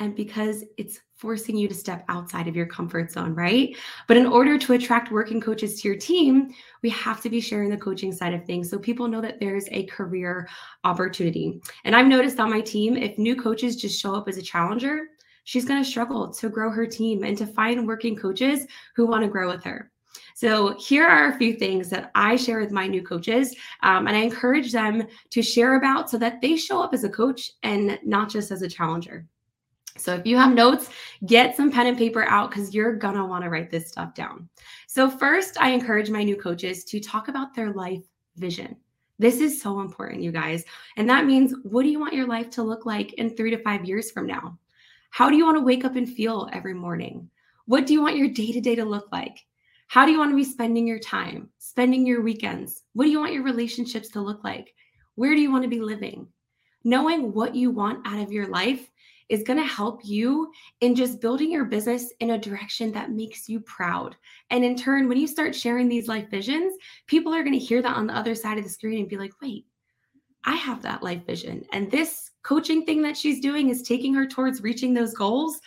and 0.00 0.16
because 0.16 0.64
it's 0.78 0.98
forcing 1.14 1.56
you 1.56 1.68
to 1.68 1.74
step 1.74 2.04
outside 2.08 2.48
of 2.48 2.56
your 2.56 2.64
comfort 2.64 3.12
zone, 3.12 3.34
right? 3.34 3.76
But 4.08 4.16
in 4.16 4.26
order 4.26 4.58
to 4.58 4.72
attract 4.72 5.12
working 5.12 5.40
coaches 5.40 5.80
to 5.80 5.88
your 5.88 5.98
team, 5.98 6.54
we 6.82 6.88
have 6.88 7.20
to 7.20 7.28
be 7.28 7.40
sharing 7.40 7.68
the 7.68 7.76
coaching 7.76 8.10
side 8.10 8.32
of 8.32 8.46
things 8.46 8.70
so 8.70 8.78
people 8.78 9.06
know 9.06 9.20
that 9.20 9.38
there's 9.38 9.68
a 9.70 9.84
career 9.84 10.48
opportunity. 10.84 11.60
And 11.84 11.94
I've 11.94 12.06
noticed 12.06 12.40
on 12.40 12.50
my 12.50 12.62
team, 12.62 12.96
if 12.96 13.18
new 13.18 13.36
coaches 13.36 13.76
just 13.76 14.00
show 14.00 14.14
up 14.14 14.28
as 14.28 14.38
a 14.38 14.42
challenger, 14.42 15.08
she's 15.44 15.66
going 15.66 15.82
to 15.82 15.88
struggle 15.88 16.32
to 16.32 16.48
grow 16.48 16.70
her 16.70 16.86
team 16.86 17.22
and 17.22 17.36
to 17.36 17.46
find 17.46 17.86
working 17.86 18.16
coaches 18.16 18.66
who 18.96 19.06
want 19.06 19.22
to 19.22 19.28
grow 19.28 19.50
with 19.50 19.62
her. 19.64 19.92
So, 20.34 20.74
here 20.78 21.06
are 21.06 21.28
a 21.28 21.38
few 21.38 21.52
things 21.52 21.90
that 21.90 22.10
I 22.14 22.34
share 22.36 22.60
with 22.60 22.72
my 22.72 22.86
new 22.86 23.02
coaches, 23.02 23.54
um, 23.82 24.06
and 24.06 24.16
I 24.16 24.20
encourage 24.20 24.72
them 24.72 25.06
to 25.30 25.42
share 25.42 25.76
about 25.76 26.08
so 26.08 26.16
that 26.18 26.40
they 26.40 26.56
show 26.56 26.82
up 26.82 26.94
as 26.94 27.04
a 27.04 27.10
coach 27.10 27.52
and 27.62 27.98
not 28.04 28.30
just 28.30 28.50
as 28.50 28.62
a 28.62 28.68
challenger. 28.68 29.26
So, 29.96 30.14
if 30.14 30.26
you 30.26 30.36
have 30.36 30.54
notes, 30.54 30.88
get 31.26 31.56
some 31.56 31.70
pen 31.70 31.86
and 31.86 31.98
paper 31.98 32.24
out 32.24 32.50
because 32.50 32.74
you're 32.74 32.96
going 32.96 33.16
to 33.16 33.24
want 33.24 33.44
to 33.44 33.50
write 33.50 33.70
this 33.70 33.88
stuff 33.88 34.14
down. 34.14 34.48
So, 34.86 35.10
first, 35.10 35.60
I 35.60 35.70
encourage 35.70 36.10
my 36.10 36.22
new 36.22 36.36
coaches 36.36 36.84
to 36.84 37.00
talk 37.00 37.28
about 37.28 37.54
their 37.54 37.72
life 37.72 38.02
vision. 38.36 38.76
This 39.18 39.40
is 39.40 39.60
so 39.60 39.80
important, 39.80 40.22
you 40.22 40.32
guys. 40.32 40.64
And 40.96 41.08
that 41.10 41.26
means 41.26 41.54
what 41.62 41.82
do 41.82 41.90
you 41.90 42.00
want 42.00 42.14
your 42.14 42.26
life 42.26 42.48
to 42.50 42.62
look 42.62 42.86
like 42.86 43.12
in 43.14 43.36
three 43.36 43.50
to 43.50 43.58
five 43.58 43.84
years 43.84 44.10
from 44.10 44.26
now? 44.26 44.58
How 45.10 45.28
do 45.28 45.36
you 45.36 45.44
want 45.44 45.58
to 45.58 45.62
wake 45.62 45.84
up 45.84 45.96
and 45.96 46.08
feel 46.08 46.48
every 46.52 46.72
morning? 46.72 47.28
What 47.66 47.86
do 47.86 47.92
you 47.92 48.00
want 48.00 48.16
your 48.16 48.28
day 48.28 48.50
to 48.52 48.60
day 48.60 48.74
to 48.76 48.84
look 48.84 49.08
like? 49.12 49.44
How 49.88 50.06
do 50.06 50.12
you 50.12 50.18
want 50.18 50.30
to 50.30 50.36
be 50.36 50.44
spending 50.44 50.86
your 50.86 51.00
time, 51.00 51.50
spending 51.58 52.06
your 52.06 52.22
weekends? 52.22 52.84
What 52.94 53.04
do 53.04 53.10
you 53.10 53.20
want 53.20 53.34
your 53.34 53.42
relationships 53.42 54.08
to 54.10 54.20
look 54.20 54.42
like? 54.42 54.74
Where 55.16 55.34
do 55.34 55.40
you 55.40 55.52
want 55.52 55.64
to 55.64 55.68
be 55.68 55.80
living? 55.80 56.28
Knowing 56.84 57.34
what 57.34 57.54
you 57.54 57.70
want 57.70 58.06
out 58.06 58.20
of 58.20 58.32
your 58.32 58.46
life 58.46 58.89
is 59.30 59.44
going 59.44 59.58
to 59.58 59.64
help 59.64 60.00
you 60.04 60.50
in 60.80 60.94
just 60.94 61.20
building 61.20 61.52
your 61.52 61.64
business 61.64 62.12
in 62.18 62.32
a 62.32 62.38
direction 62.38 62.90
that 62.92 63.12
makes 63.12 63.48
you 63.48 63.60
proud. 63.60 64.16
And 64.50 64.64
in 64.64 64.76
turn, 64.76 65.08
when 65.08 65.18
you 65.18 65.28
start 65.28 65.54
sharing 65.54 65.88
these 65.88 66.08
life 66.08 66.28
visions, 66.28 66.74
people 67.06 67.32
are 67.32 67.44
going 67.44 67.58
to 67.58 67.64
hear 67.64 67.80
that 67.80 67.96
on 67.96 68.08
the 68.08 68.16
other 68.16 68.34
side 68.34 68.58
of 68.58 68.64
the 68.64 68.70
screen 68.70 68.98
and 68.98 69.08
be 69.08 69.16
like, 69.16 69.32
wait, 69.40 69.66
I 70.44 70.56
have 70.56 70.82
that 70.82 71.04
life 71.04 71.24
vision. 71.26 71.64
And 71.72 71.90
this 71.90 72.32
coaching 72.42 72.84
thing 72.84 73.02
that 73.02 73.16
she's 73.16 73.40
doing 73.40 73.68
is 73.68 73.82
taking 73.82 74.12
her 74.14 74.26
towards 74.26 74.62
reaching 74.62 74.92
those 74.92 75.14
goals. 75.14 75.60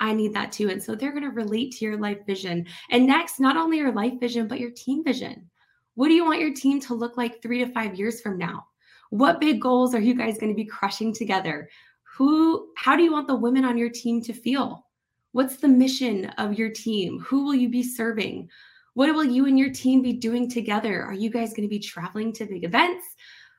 I 0.00 0.14
need 0.14 0.34
that 0.34 0.50
too. 0.50 0.70
And 0.70 0.82
so 0.82 0.94
they're 0.94 1.12
going 1.12 1.22
to 1.22 1.30
relate 1.30 1.72
to 1.72 1.84
your 1.84 1.98
life 1.98 2.24
vision. 2.26 2.66
And 2.90 3.06
next, 3.06 3.40
not 3.40 3.58
only 3.58 3.76
your 3.76 3.92
life 3.92 4.18
vision, 4.20 4.48
but 4.48 4.58
your 4.58 4.70
team 4.70 5.04
vision. 5.04 5.50
What 5.96 6.08
do 6.08 6.14
you 6.14 6.24
want 6.24 6.40
your 6.40 6.54
team 6.54 6.80
to 6.80 6.94
look 6.94 7.18
like 7.18 7.42
three 7.42 7.58
to 7.58 7.70
five 7.72 7.94
years 7.96 8.22
from 8.22 8.38
now? 8.38 8.64
What 9.10 9.40
big 9.40 9.60
goals 9.60 9.94
are 9.94 10.00
you 10.00 10.14
guys 10.14 10.38
going 10.38 10.50
to 10.50 10.56
be 10.56 10.64
crushing 10.64 11.12
together? 11.12 11.68
Who, 12.16 12.70
how 12.76 12.96
do 12.96 13.02
you 13.02 13.12
want 13.12 13.26
the 13.26 13.34
women 13.34 13.64
on 13.64 13.78
your 13.78 13.90
team 13.90 14.22
to 14.22 14.32
feel? 14.32 14.86
What's 15.32 15.56
the 15.56 15.68
mission 15.68 16.26
of 16.38 16.58
your 16.58 16.70
team? 16.70 17.20
Who 17.20 17.44
will 17.44 17.54
you 17.54 17.68
be 17.68 17.82
serving? 17.82 18.48
What 18.94 19.14
will 19.14 19.24
you 19.24 19.46
and 19.46 19.58
your 19.58 19.70
team 19.70 20.02
be 20.02 20.12
doing 20.12 20.50
together? 20.50 21.02
Are 21.02 21.14
you 21.14 21.30
guys 21.30 21.54
going 21.54 21.66
to 21.66 21.68
be 21.68 21.78
traveling 21.78 22.32
to 22.34 22.44
big 22.44 22.64
events, 22.64 23.06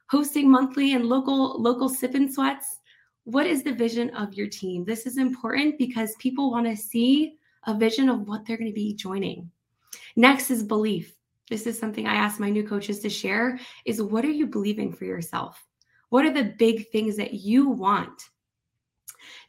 hosting 0.07 0.49
monthly 0.51 0.93
and 0.93 1.05
local 1.05 1.59
local 1.59 1.89
sip 1.89 2.13
and 2.13 2.31
sweats? 2.31 2.79
what 3.25 3.45
is 3.45 3.63
the 3.63 3.73
vision 3.73 4.09
of 4.11 4.33
your 4.33 4.47
team? 4.47 4.83
This 4.83 5.05
is 5.05 5.17
important 5.17 5.77
because 5.77 6.15
people 6.19 6.51
want 6.51 6.65
to 6.65 6.75
see 6.75 7.37
a 7.65 7.73
vision 7.73 8.09
of 8.09 8.27
what 8.27 8.45
they're 8.45 8.57
going 8.57 8.69
to 8.69 8.75
be 8.75 8.93
joining. 8.93 9.49
Next 10.15 10.51
is 10.51 10.63
belief. 10.63 11.15
This 11.49 11.65
is 11.67 11.79
something 11.79 12.07
I 12.07 12.15
ask 12.15 12.39
my 12.39 12.49
new 12.49 12.67
coaches 12.67 12.99
to 12.99 13.09
share 13.09 13.59
is 13.85 14.01
what 14.01 14.25
are 14.25 14.31
you 14.31 14.47
believing 14.47 14.91
for 14.91 15.05
yourself? 15.05 15.63
What 16.09 16.25
are 16.25 16.33
the 16.33 16.53
big 16.57 16.89
things 16.89 17.15
that 17.17 17.33
you 17.33 17.69
want? 17.69 18.29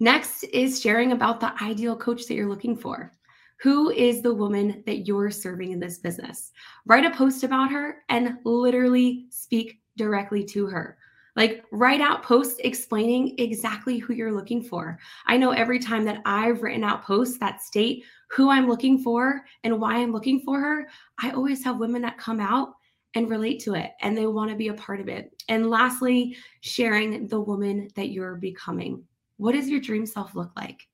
Next 0.01 0.45
is 0.45 0.81
sharing 0.81 1.13
about 1.13 1.41
the 1.41 1.55
ideal 1.63 1.97
coach 1.97 2.27
that 2.27 2.35
you're 2.35 2.49
looking 2.49 2.77
for. 2.77 3.13
Who 3.61 3.91
is 3.91 4.21
the 4.21 4.35
woman 4.35 4.83
that 4.87 5.07
you're 5.07 5.31
serving 5.31 5.73
in 5.73 5.81
this 5.81 5.99
business? 5.99 6.53
Write 6.87 7.07
a 7.07 7.11
post 7.11 7.45
about 7.45 7.71
her 7.71 8.03
and 8.09 8.37
literally 8.45 9.27
speak 9.31 9.81
directly 9.97 10.45
to 10.45 10.67
her. 10.67 10.99
Like, 11.37 11.65
write 11.73 12.01
out 12.01 12.23
posts 12.23 12.61
explaining 12.63 13.35
exactly 13.39 13.99
who 13.99 14.13
you're 14.13 14.35
looking 14.35 14.63
for. 14.63 14.99
I 15.27 15.37
know 15.37 15.51
every 15.51 15.79
time 15.79 16.05
that 16.05 16.21
I've 16.25 16.63
written 16.63 16.85
out 16.85 17.05
posts 17.05 17.39
that 17.39 17.63
state 17.63 18.05
who 18.31 18.51
I'm 18.51 18.69
looking 18.69 18.99
for 18.99 19.45
and 19.65 19.81
why 19.81 19.97
I'm 19.97 20.13
looking 20.13 20.41
for 20.41 20.61
her, 20.61 20.89
I 21.21 21.31
always 21.31 21.65
have 21.65 21.79
women 21.79 22.03
that 22.03 22.19
come 22.19 22.41
out 22.41 22.75
and 23.15 23.31
relate 23.31 23.61
to 23.61 23.75
it 23.75 23.93
and 24.01 24.17
they 24.17 24.27
want 24.27 24.51
to 24.51 24.57
be 24.57 24.69
a 24.69 24.75
part 24.75 25.01
of 25.01 25.09
it. 25.09 25.43
And 25.49 25.71
lastly, 25.71 26.37
sharing 26.61 27.27
the 27.29 27.41
woman 27.41 27.89
that 27.97 28.11
you're 28.11 28.37
becoming. 28.37 29.05
What 29.37 29.53
does 29.53 29.69
your 29.69 29.81
dream 29.81 30.07
self 30.07 30.35
look 30.35 30.53
like? 30.57 30.87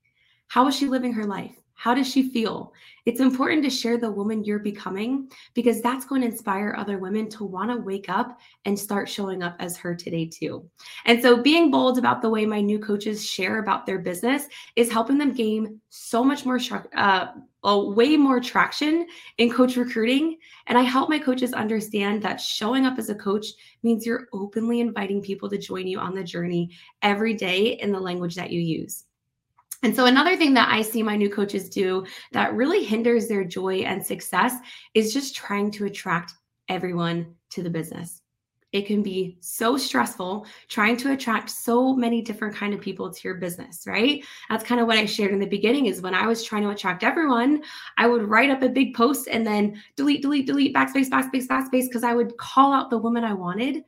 How 0.49 0.67
is 0.67 0.77
she 0.77 0.89
living 0.89 1.13
her 1.15 1.25
life? 1.25 1.57
How 1.81 1.95
does 1.95 2.13
she 2.13 2.29
feel? 2.29 2.75
It's 3.07 3.21
important 3.21 3.65
to 3.65 3.71
share 3.71 3.97
the 3.97 4.11
woman 4.11 4.45
you're 4.45 4.59
becoming 4.59 5.31
because 5.55 5.81
that's 5.81 6.05
going 6.05 6.21
to 6.21 6.27
inspire 6.27 6.75
other 6.77 6.99
women 6.99 7.27
to 7.31 7.45
want 7.45 7.71
to 7.71 7.79
wake 7.79 8.11
up 8.11 8.39
and 8.67 8.79
start 8.79 9.09
showing 9.09 9.43
up 9.43 9.57
as 9.61 9.79
her 9.79 9.95
today, 9.95 10.27
too. 10.27 10.69
And 11.07 11.23
so, 11.23 11.43
being 11.43 11.71
bold 11.71 11.97
about 11.97 12.21
the 12.21 12.29
way 12.29 12.45
my 12.45 12.61
new 12.61 12.79
coaches 12.79 13.27
share 13.27 13.61
about 13.61 13.87
their 13.87 13.99
business 13.99 14.47
is 14.77 14.93
helping 14.93 15.17
them 15.17 15.33
gain 15.33 15.81
so 15.89 16.23
much 16.23 16.45
more, 16.45 16.61
uh, 16.97 17.29
way 17.65 18.15
more 18.15 18.41
traction 18.41 19.07
in 19.39 19.51
coach 19.51 19.79
recruiting. 19.79 20.37
And 20.67 20.77
I 20.77 20.83
help 20.83 21.09
my 21.09 21.19
coaches 21.19 21.55
understand 21.55 22.21
that 22.25 22.43
showing 22.43 22.85
up 22.85 22.99
as 22.99 23.09
a 23.09 23.15
coach 23.15 23.47
means 23.83 24.05
you're 24.05 24.29
openly 24.35 24.81
inviting 24.81 25.23
people 25.23 25.49
to 25.49 25.57
join 25.57 25.87
you 25.87 25.99
on 25.99 26.15
the 26.15 26.23
journey 26.23 26.77
every 27.01 27.33
day 27.33 27.79
in 27.81 27.91
the 27.91 28.01
language 28.01 28.35
that 28.35 28.51
you 28.51 28.61
use. 28.61 29.07
And 29.83 29.97
so, 29.97 30.07
another 30.07 30.37
thing 30.37 30.55
that 30.55 30.71
I 30.71 30.83
see 30.83 31.03
my 31.03 31.17
new 31.17 31.31
coaches 31.31 31.69
do 31.69 32.05
that 32.33 32.55
really 32.55 32.85
hinders 32.85 33.29
their 33.29 33.45
joy 33.45 33.79
and 33.79 34.05
success 34.05 34.55
is 34.95 35.13
just 35.13 35.35
trying 35.35 35.71
to 35.73 35.87
attract 35.87 36.35
everyone 36.69 37.35
to 37.51 37.63
the 37.63 37.71
business. 37.71 38.21
It 38.73 38.87
can 38.87 39.03
be 39.03 39.37
so 39.41 39.77
stressful 39.77 40.47
trying 40.69 40.97
to 40.99 41.13
attract 41.13 41.51
so 41.51 41.93
many 41.93 42.23
different 42.23 42.55
kind 42.55 42.73
of 42.73 42.81
people 42.81 43.11
to 43.11 43.21
your 43.25 43.35
business, 43.35 43.83
right? 43.85 44.25
That's 44.49 44.63
kind 44.63 44.81
of 44.81 44.87
what 44.87 44.99
I 44.99 45.07
shared 45.07 45.33
in 45.33 45.41
the 45.41 45.47
beginning 45.47 45.87
is 45.87 46.03
when 46.03 46.15
I 46.15 46.27
was 46.27 46.45
trying 46.45 46.63
to 46.63 46.71
attract 46.71 47.03
everyone, 47.03 47.63
I 47.99 48.07
would 48.07 48.23
write 48.23 48.51
up 48.51 48.63
a 48.63 48.69
big 48.69 48.95
post 48.95 49.27
and 49.27 49.45
then 49.45 49.83
delete, 49.97 50.23
delete, 50.23 50.47
delete, 50.47 50.75
backspace, 50.75 51.09
backspace, 51.09 51.49
backspace, 51.49 51.87
because 51.87 52.05
I 52.05 52.15
would 52.15 52.37
call 52.37 52.73
out 52.73 52.91
the 52.91 52.99
woman 52.99 53.25
I 53.25 53.33
wanted 53.33 53.83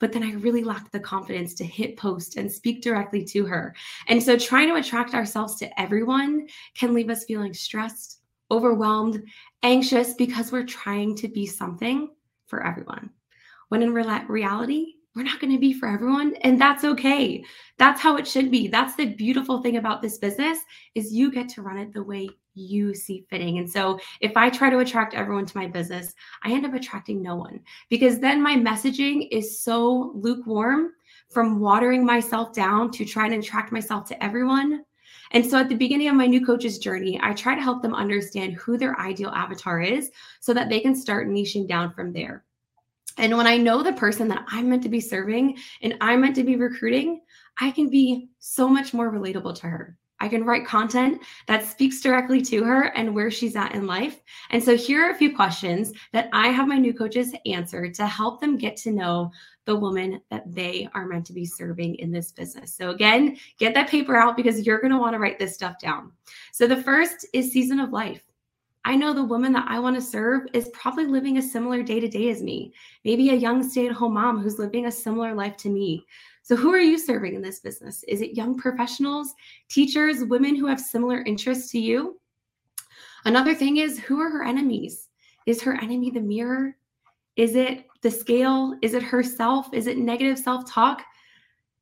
but 0.00 0.12
then 0.12 0.24
I 0.24 0.32
really 0.32 0.64
lacked 0.64 0.90
the 0.90 0.98
confidence 0.98 1.54
to 1.54 1.64
hit 1.64 1.96
post 1.96 2.36
and 2.36 2.50
speak 2.50 2.82
directly 2.82 3.24
to 3.26 3.44
her. 3.46 3.74
And 4.08 4.20
so 4.20 4.36
trying 4.36 4.68
to 4.68 4.74
attract 4.76 5.14
ourselves 5.14 5.56
to 5.56 5.80
everyone 5.80 6.48
can 6.74 6.94
leave 6.94 7.10
us 7.10 7.24
feeling 7.24 7.54
stressed, 7.54 8.20
overwhelmed, 8.50 9.22
anxious 9.62 10.14
because 10.14 10.50
we're 10.50 10.64
trying 10.64 11.14
to 11.16 11.28
be 11.28 11.46
something 11.46 12.10
for 12.46 12.66
everyone. 12.66 13.10
When 13.68 13.82
in 13.82 13.92
re- 13.92 14.24
reality, 14.26 14.94
we're 15.14 15.22
not 15.24 15.40
going 15.40 15.52
to 15.52 15.58
be 15.58 15.72
for 15.72 15.88
everyone 15.88 16.34
and 16.42 16.60
that's 16.60 16.84
okay. 16.84 17.44
That's 17.78 18.00
how 18.00 18.16
it 18.16 18.26
should 18.26 18.50
be. 18.50 18.68
That's 18.68 18.94
the 18.94 19.06
beautiful 19.06 19.60
thing 19.60 19.76
about 19.76 20.02
this 20.02 20.18
business 20.18 20.58
is 20.94 21.12
you 21.12 21.32
get 21.32 21.48
to 21.50 21.62
run 21.62 21.78
it 21.78 21.92
the 21.92 22.02
way 22.02 22.28
you 22.54 22.94
see 22.94 23.26
fitting. 23.30 23.58
And 23.58 23.70
so 23.70 23.98
if 24.20 24.36
i 24.36 24.50
try 24.50 24.70
to 24.70 24.78
attract 24.78 25.14
everyone 25.14 25.46
to 25.46 25.56
my 25.56 25.66
business 25.66 26.14
i 26.42 26.52
end 26.52 26.66
up 26.66 26.74
attracting 26.74 27.22
no 27.22 27.36
one 27.36 27.60
because 27.88 28.18
then 28.18 28.42
my 28.42 28.56
messaging 28.56 29.28
is 29.30 29.60
so 29.60 30.12
lukewarm 30.14 30.90
from 31.30 31.60
watering 31.60 32.04
myself 32.04 32.52
down 32.52 32.90
to 32.90 33.04
trying 33.04 33.30
to 33.30 33.38
attract 33.38 33.72
myself 33.72 34.06
to 34.08 34.22
everyone. 34.22 34.84
And 35.32 35.46
so 35.46 35.58
at 35.58 35.68
the 35.68 35.76
beginning 35.76 36.08
of 36.08 36.16
my 36.16 36.26
new 36.26 36.44
coach's 36.44 36.78
journey, 36.78 37.20
I 37.22 37.32
try 37.34 37.54
to 37.54 37.62
help 37.62 37.82
them 37.82 37.94
understand 37.94 38.54
who 38.54 38.76
their 38.76 38.98
ideal 38.98 39.30
avatar 39.30 39.80
is 39.80 40.10
so 40.40 40.52
that 40.54 40.68
they 40.68 40.80
can 40.80 40.96
start 40.96 41.28
niching 41.28 41.68
down 41.68 41.92
from 41.92 42.12
there. 42.12 42.44
And 43.18 43.36
when 43.36 43.46
I 43.46 43.56
know 43.56 43.82
the 43.82 43.92
person 43.92 44.28
that 44.28 44.44
I'm 44.48 44.68
meant 44.68 44.82
to 44.84 44.88
be 44.88 45.00
serving 45.00 45.58
and 45.82 45.96
I'm 46.00 46.20
meant 46.20 46.36
to 46.36 46.44
be 46.44 46.56
recruiting, 46.56 47.20
I 47.60 47.70
can 47.70 47.88
be 47.90 48.30
so 48.38 48.68
much 48.68 48.94
more 48.94 49.12
relatable 49.12 49.54
to 49.60 49.66
her. 49.66 49.96
I 50.20 50.28
can 50.28 50.44
write 50.44 50.66
content 50.66 51.22
that 51.46 51.64
speaks 51.64 52.02
directly 52.02 52.42
to 52.42 52.62
her 52.62 52.94
and 52.96 53.14
where 53.14 53.30
she's 53.30 53.56
at 53.56 53.74
in 53.74 53.86
life. 53.86 54.20
And 54.50 54.62
so 54.62 54.76
here 54.76 55.06
are 55.06 55.12
a 55.12 55.16
few 55.16 55.34
questions 55.34 55.92
that 56.12 56.28
I 56.32 56.48
have 56.48 56.68
my 56.68 56.76
new 56.76 56.92
coaches 56.92 57.34
answer 57.46 57.90
to 57.90 58.06
help 58.06 58.40
them 58.40 58.58
get 58.58 58.76
to 58.78 58.90
know 58.90 59.30
the 59.64 59.76
woman 59.76 60.20
that 60.30 60.44
they 60.52 60.88
are 60.94 61.06
meant 61.06 61.24
to 61.26 61.32
be 61.32 61.46
serving 61.46 61.94
in 61.96 62.10
this 62.10 62.32
business. 62.32 62.74
So 62.74 62.90
again, 62.90 63.38
get 63.58 63.72
that 63.74 63.88
paper 63.88 64.16
out 64.16 64.36
because 64.36 64.66
you're 64.66 64.80
going 64.80 64.92
to 64.92 64.98
want 64.98 65.14
to 65.14 65.18
write 65.18 65.38
this 65.38 65.54
stuff 65.54 65.78
down. 65.78 66.12
So 66.52 66.66
the 66.66 66.82
first 66.82 67.26
is 67.32 67.52
season 67.52 67.80
of 67.80 67.90
life. 67.90 68.22
I 68.84 68.96
know 68.96 69.12
the 69.12 69.22
woman 69.22 69.52
that 69.52 69.66
I 69.68 69.78
want 69.78 69.96
to 69.96 70.02
serve 70.02 70.48
is 70.54 70.70
probably 70.72 71.06
living 71.06 71.36
a 71.36 71.42
similar 71.42 71.82
day 71.82 72.00
to 72.00 72.08
day 72.08 72.30
as 72.30 72.42
me, 72.42 72.72
maybe 73.04 73.30
a 73.30 73.34
young 73.34 73.62
stay 73.68 73.86
at 73.86 73.92
home 73.92 74.14
mom 74.14 74.40
who's 74.40 74.58
living 74.58 74.86
a 74.86 74.92
similar 74.92 75.34
life 75.34 75.56
to 75.58 75.68
me. 75.68 76.06
So, 76.42 76.56
who 76.56 76.72
are 76.72 76.80
you 76.80 76.98
serving 76.98 77.34
in 77.34 77.42
this 77.42 77.60
business? 77.60 78.02
Is 78.08 78.22
it 78.22 78.36
young 78.36 78.56
professionals, 78.56 79.34
teachers, 79.68 80.24
women 80.24 80.56
who 80.56 80.66
have 80.66 80.80
similar 80.80 81.22
interests 81.22 81.70
to 81.72 81.78
you? 81.78 82.18
Another 83.26 83.54
thing 83.54 83.76
is, 83.76 83.98
who 83.98 84.18
are 84.18 84.30
her 84.30 84.44
enemies? 84.44 85.08
Is 85.46 85.60
her 85.62 85.74
enemy 85.74 86.10
the 86.10 86.20
mirror? 86.20 86.76
Is 87.36 87.56
it 87.56 87.86
the 88.00 88.10
scale? 88.10 88.74
Is 88.82 88.94
it 88.94 89.02
herself? 89.02 89.72
Is 89.74 89.86
it 89.86 89.98
negative 89.98 90.38
self 90.38 90.70
talk? 90.70 91.02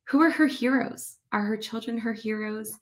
Who 0.05 0.21
are 0.21 0.29
her 0.29 0.47
heroes? 0.47 1.17
Are 1.31 1.43
her 1.43 1.57
children 1.57 1.97
her 1.97 2.13
heroes? 2.13 2.73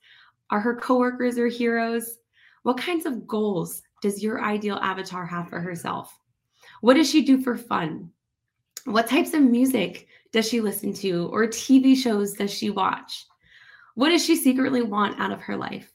Are 0.50 0.60
her 0.60 0.74
coworkers 0.74 1.36
her 1.38 1.46
heroes? 1.46 2.18
What 2.64 2.78
kinds 2.78 3.06
of 3.06 3.26
goals 3.26 3.82
does 4.00 4.22
your 4.22 4.42
ideal 4.42 4.76
avatar 4.76 5.26
have 5.26 5.48
for 5.48 5.60
herself? 5.60 6.18
What 6.80 6.94
does 6.94 7.10
she 7.10 7.22
do 7.22 7.42
for 7.42 7.56
fun? 7.56 8.10
What 8.84 9.08
types 9.08 9.34
of 9.34 9.42
music 9.42 10.06
does 10.32 10.48
she 10.48 10.60
listen 10.60 10.92
to 10.94 11.28
or 11.32 11.46
TV 11.46 11.96
shows 11.96 12.34
does 12.34 12.52
she 12.52 12.70
watch? 12.70 13.26
What 13.94 14.10
does 14.10 14.24
she 14.24 14.36
secretly 14.36 14.82
want 14.82 15.18
out 15.20 15.32
of 15.32 15.40
her 15.40 15.56
life? 15.56 15.92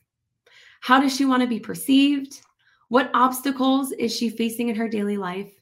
How 0.82 1.00
does 1.00 1.16
she 1.16 1.26
want 1.26 1.42
to 1.42 1.48
be 1.48 1.60
perceived? 1.60 2.42
What 2.90 3.10
obstacles 3.14 3.92
is 3.94 4.16
she 4.16 4.30
facing 4.30 4.70
in 4.70 4.76
her 4.76 4.90
daily 4.90 5.18
life? 5.18 5.54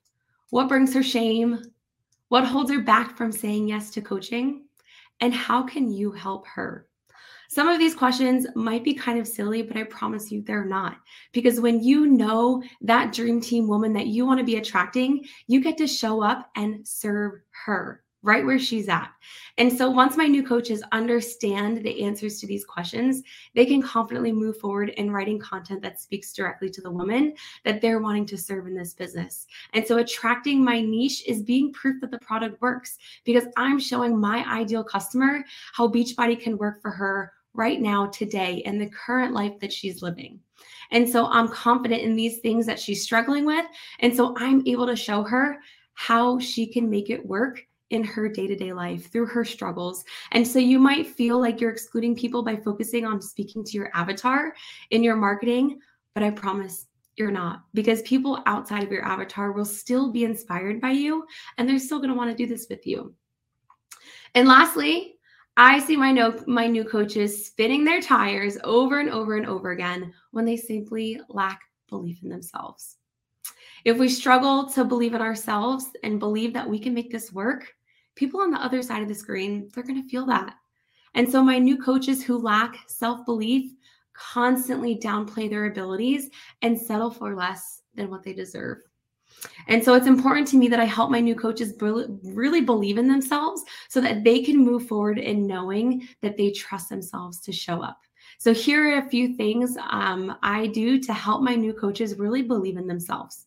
What 0.49 0.67
brings 0.67 0.93
her 0.93 1.03
shame? 1.03 1.61
What 2.29 2.45
holds 2.45 2.71
her 2.71 2.81
back 2.81 3.15
from 3.15 3.31
saying 3.31 3.67
yes 3.67 3.91
to 3.91 4.01
coaching? 4.01 4.65
And 5.19 5.33
how 5.33 5.63
can 5.63 5.91
you 5.91 6.11
help 6.11 6.47
her? 6.47 6.87
Some 7.53 7.67
of 7.67 7.79
these 7.79 7.93
questions 7.93 8.47
might 8.55 8.81
be 8.81 8.93
kind 8.93 9.19
of 9.19 9.27
silly, 9.27 9.61
but 9.61 9.75
I 9.75 9.83
promise 9.83 10.31
you 10.31 10.41
they're 10.41 10.63
not. 10.63 10.95
Because 11.33 11.59
when 11.59 11.83
you 11.83 12.07
know 12.07 12.63
that 12.79 13.11
dream 13.11 13.41
team 13.41 13.67
woman 13.67 13.91
that 13.91 14.07
you 14.07 14.25
want 14.25 14.39
to 14.39 14.45
be 14.45 14.55
attracting, 14.55 15.25
you 15.47 15.61
get 15.61 15.77
to 15.79 15.85
show 15.85 16.23
up 16.23 16.49
and 16.55 16.87
serve 16.87 17.41
her 17.65 18.03
right 18.23 18.45
where 18.45 18.57
she's 18.57 18.87
at. 18.87 19.11
And 19.57 19.69
so 19.69 19.89
once 19.89 20.15
my 20.15 20.27
new 20.27 20.47
coaches 20.47 20.81
understand 20.93 21.83
the 21.83 22.03
answers 22.03 22.39
to 22.39 22.47
these 22.47 22.63
questions, 22.63 23.21
they 23.53 23.65
can 23.65 23.81
confidently 23.81 24.31
move 24.31 24.57
forward 24.57 24.89
in 24.91 25.11
writing 25.11 25.37
content 25.37 25.81
that 25.81 25.99
speaks 25.99 26.31
directly 26.31 26.69
to 26.69 26.79
the 26.79 26.91
woman 26.91 27.33
that 27.65 27.81
they're 27.81 27.99
wanting 27.99 28.27
to 28.27 28.37
serve 28.37 28.65
in 28.65 28.75
this 28.75 28.93
business. 28.93 29.45
And 29.73 29.85
so 29.85 29.97
attracting 29.97 30.63
my 30.63 30.79
niche 30.79 31.25
is 31.27 31.41
being 31.41 31.73
proof 31.73 31.99
that 31.99 32.11
the 32.11 32.19
product 32.19 32.61
works 32.61 32.97
because 33.25 33.43
I'm 33.57 33.77
showing 33.77 34.17
my 34.17 34.49
ideal 34.49 34.85
customer 34.85 35.43
how 35.73 35.89
Beachbody 35.89 36.39
can 36.39 36.57
work 36.57 36.81
for 36.81 36.91
her 36.91 37.33
right 37.53 37.81
now, 37.81 38.07
today, 38.07 38.61
in 38.65 38.77
the 38.77 38.89
current 38.89 39.33
life 39.33 39.59
that 39.59 39.73
she's 39.73 40.01
living. 40.01 40.39
And 40.91 41.07
so 41.07 41.27
I'm 41.27 41.47
confident 41.47 42.01
in 42.01 42.15
these 42.15 42.39
things 42.39 42.65
that 42.65 42.79
she's 42.79 43.03
struggling 43.03 43.45
with. 43.45 43.65
And 43.99 44.15
so 44.15 44.35
I'm 44.37 44.65
able 44.67 44.87
to 44.87 44.95
show 44.95 45.23
her 45.23 45.57
how 45.93 46.39
she 46.39 46.65
can 46.65 46.89
make 46.89 47.09
it 47.09 47.25
work 47.25 47.65
in 47.91 48.03
her 48.03 48.29
day 48.29 48.47
to 48.47 48.55
day 48.55 48.73
life 48.73 49.11
through 49.11 49.27
her 49.27 49.45
struggles. 49.45 50.03
And 50.31 50.47
so 50.47 50.59
you 50.59 50.79
might 50.79 51.07
feel 51.07 51.39
like 51.39 51.59
you're 51.59 51.71
excluding 51.71 52.15
people 52.15 52.41
by 52.41 52.55
focusing 52.55 53.05
on 53.05 53.21
speaking 53.21 53.63
to 53.65 53.71
your 53.73 53.91
avatar 53.93 54.53
in 54.89 55.03
your 55.03 55.17
marketing, 55.17 55.79
but 56.13 56.23
I 56.23 56.31
promise 56.31 56.87
you're 57.17 57.31
not 57.31 57.63
because 57.73 58.01
people 58.03 58.41
outside 58.45 58.83
of 58.83 58.91
your 58.91 59.05
avatar 59.05 59.51
will 59.51 59.65
still 59.65 60.11
be 60.11 60.23
inspired 60.23 60.79
by 60.79 60.91
you 60.91 61.25
and 61.57 61.67
they're 61.67 61.77
still 61.77 61.99
going 61.99 62.09
to 62.09 62.15
want 62.15 62.31
to 62.31 62.35
do 62.35 62.47
this 62.47 62.67
with 62.69 62.87
you. 62.87 63.13
And 64.33 64.47
lastly, 64.47 65.15
I 65.57 65.79
see 65.79 65.97
my 65.97 66.11
no, 66.11 66.41
my 66.47 66.67
new 66.67 66.83
coaches 66.83 67.45
spinning 67.45 67.83
their 67.83 68.01
tires 68.01 68.57
over 68.63 68.99
and 68.99 69.09
over 69.09 69.35
and 69.35 69.45
over 69.45 69.71
again 69.71 70.13
when 70.31 70.45
they 70.45 70.57
simply 70.57 71.19
lack 71.29 71.61
belief 71.89 72.23
in 72.23 72.29
themselves. 72.29 72.97
If 73.83 73.97
we 73.97 74.07
struggle 74.07 74.69
to 74.69 74.85
believe 74.85 75.13
in 75.13 75.21
ourselves 75.21 75.87
and 76.03 76.19
believe 76.19 76.53
that 76.53 76.69
we 76.69 76.79
can 76.79 76.93
make 76.93 77.11
this 77.11 77.33
work, 77.33 77.73
people 78.15 78.41
on 78.41 78.51
the 78.51 78.63
other 78.63 78.81
side 78.81 79.01
of 79.01 79.07
the 79.07 79.15
screen, 79.15 79.69
they're 79.73 79.83
going 79.83 80.01
to 80.01 80.09
feel 80.09 80.25
that. 80.27 80.55
And 81.15 81.29
so 81.29 81.43
my 81.43 81.57
new 81.57 81.77
coaches 81.77 82.23
who 82.23 82.37
lack 82.37 82.77
self-belief 82.87 83.71
constantly 84.13 84.97
downplay 84.97 85.49
their 85.49 85.65
abilities 85.65 86.29
and 86.61 86.79
settle 86.79 87.11
for 87.11 87.35
less 87.35 87.81
than 87.95 88.09
what 88.09 88.23
they 88.23 88.33
deserve. 88.33 88.77
And 89.67 89.83
so 89.83 89.93
it's 89.93 90.07
important 90.07 90.47
to 90.49 90.57
me 90.57 90.67
that 90.67 90.79
I 90.79 90.85
help 90.85 91.09
my 91.09 91.19
new 91.19 91.35
coaches 91.35 91.73
really 91.79 92.61
believe 92.61 92.97
in 92.97 93.07
themselves 93.07 93.63
so 93.89 94.01
that 94.01 94.23
they 94.23 94.41
can 94.41 94.57
move 94.57 94.87
forward 94.87 95.17
in 95.17 95.47
knowing 95.47 96.07
that 96.21 96.37
they 96.37 96.51
trust 96.51 96.89
themselves 96.89 97.39
to 97.41 97.51
show 97.51 97.81
up. 97.81 97.99
So 98.37 98.53
here 98.53 98.95
are 98.95 99.05
a 99.05 99.09
few 99.09 99.35
things 99.35 99.77
um, 99.89 100.35
I 100.41 100.67
do 100.67 100.99
to 100.99 101.13
help 101.13 101.41
my 101.41 101.55
new 101.55 101.73
coaches 101.73 102.17
really 102.17 102.41
believe 102.41 102.77
in 102.77 102.87
themselves. 102.87 103.45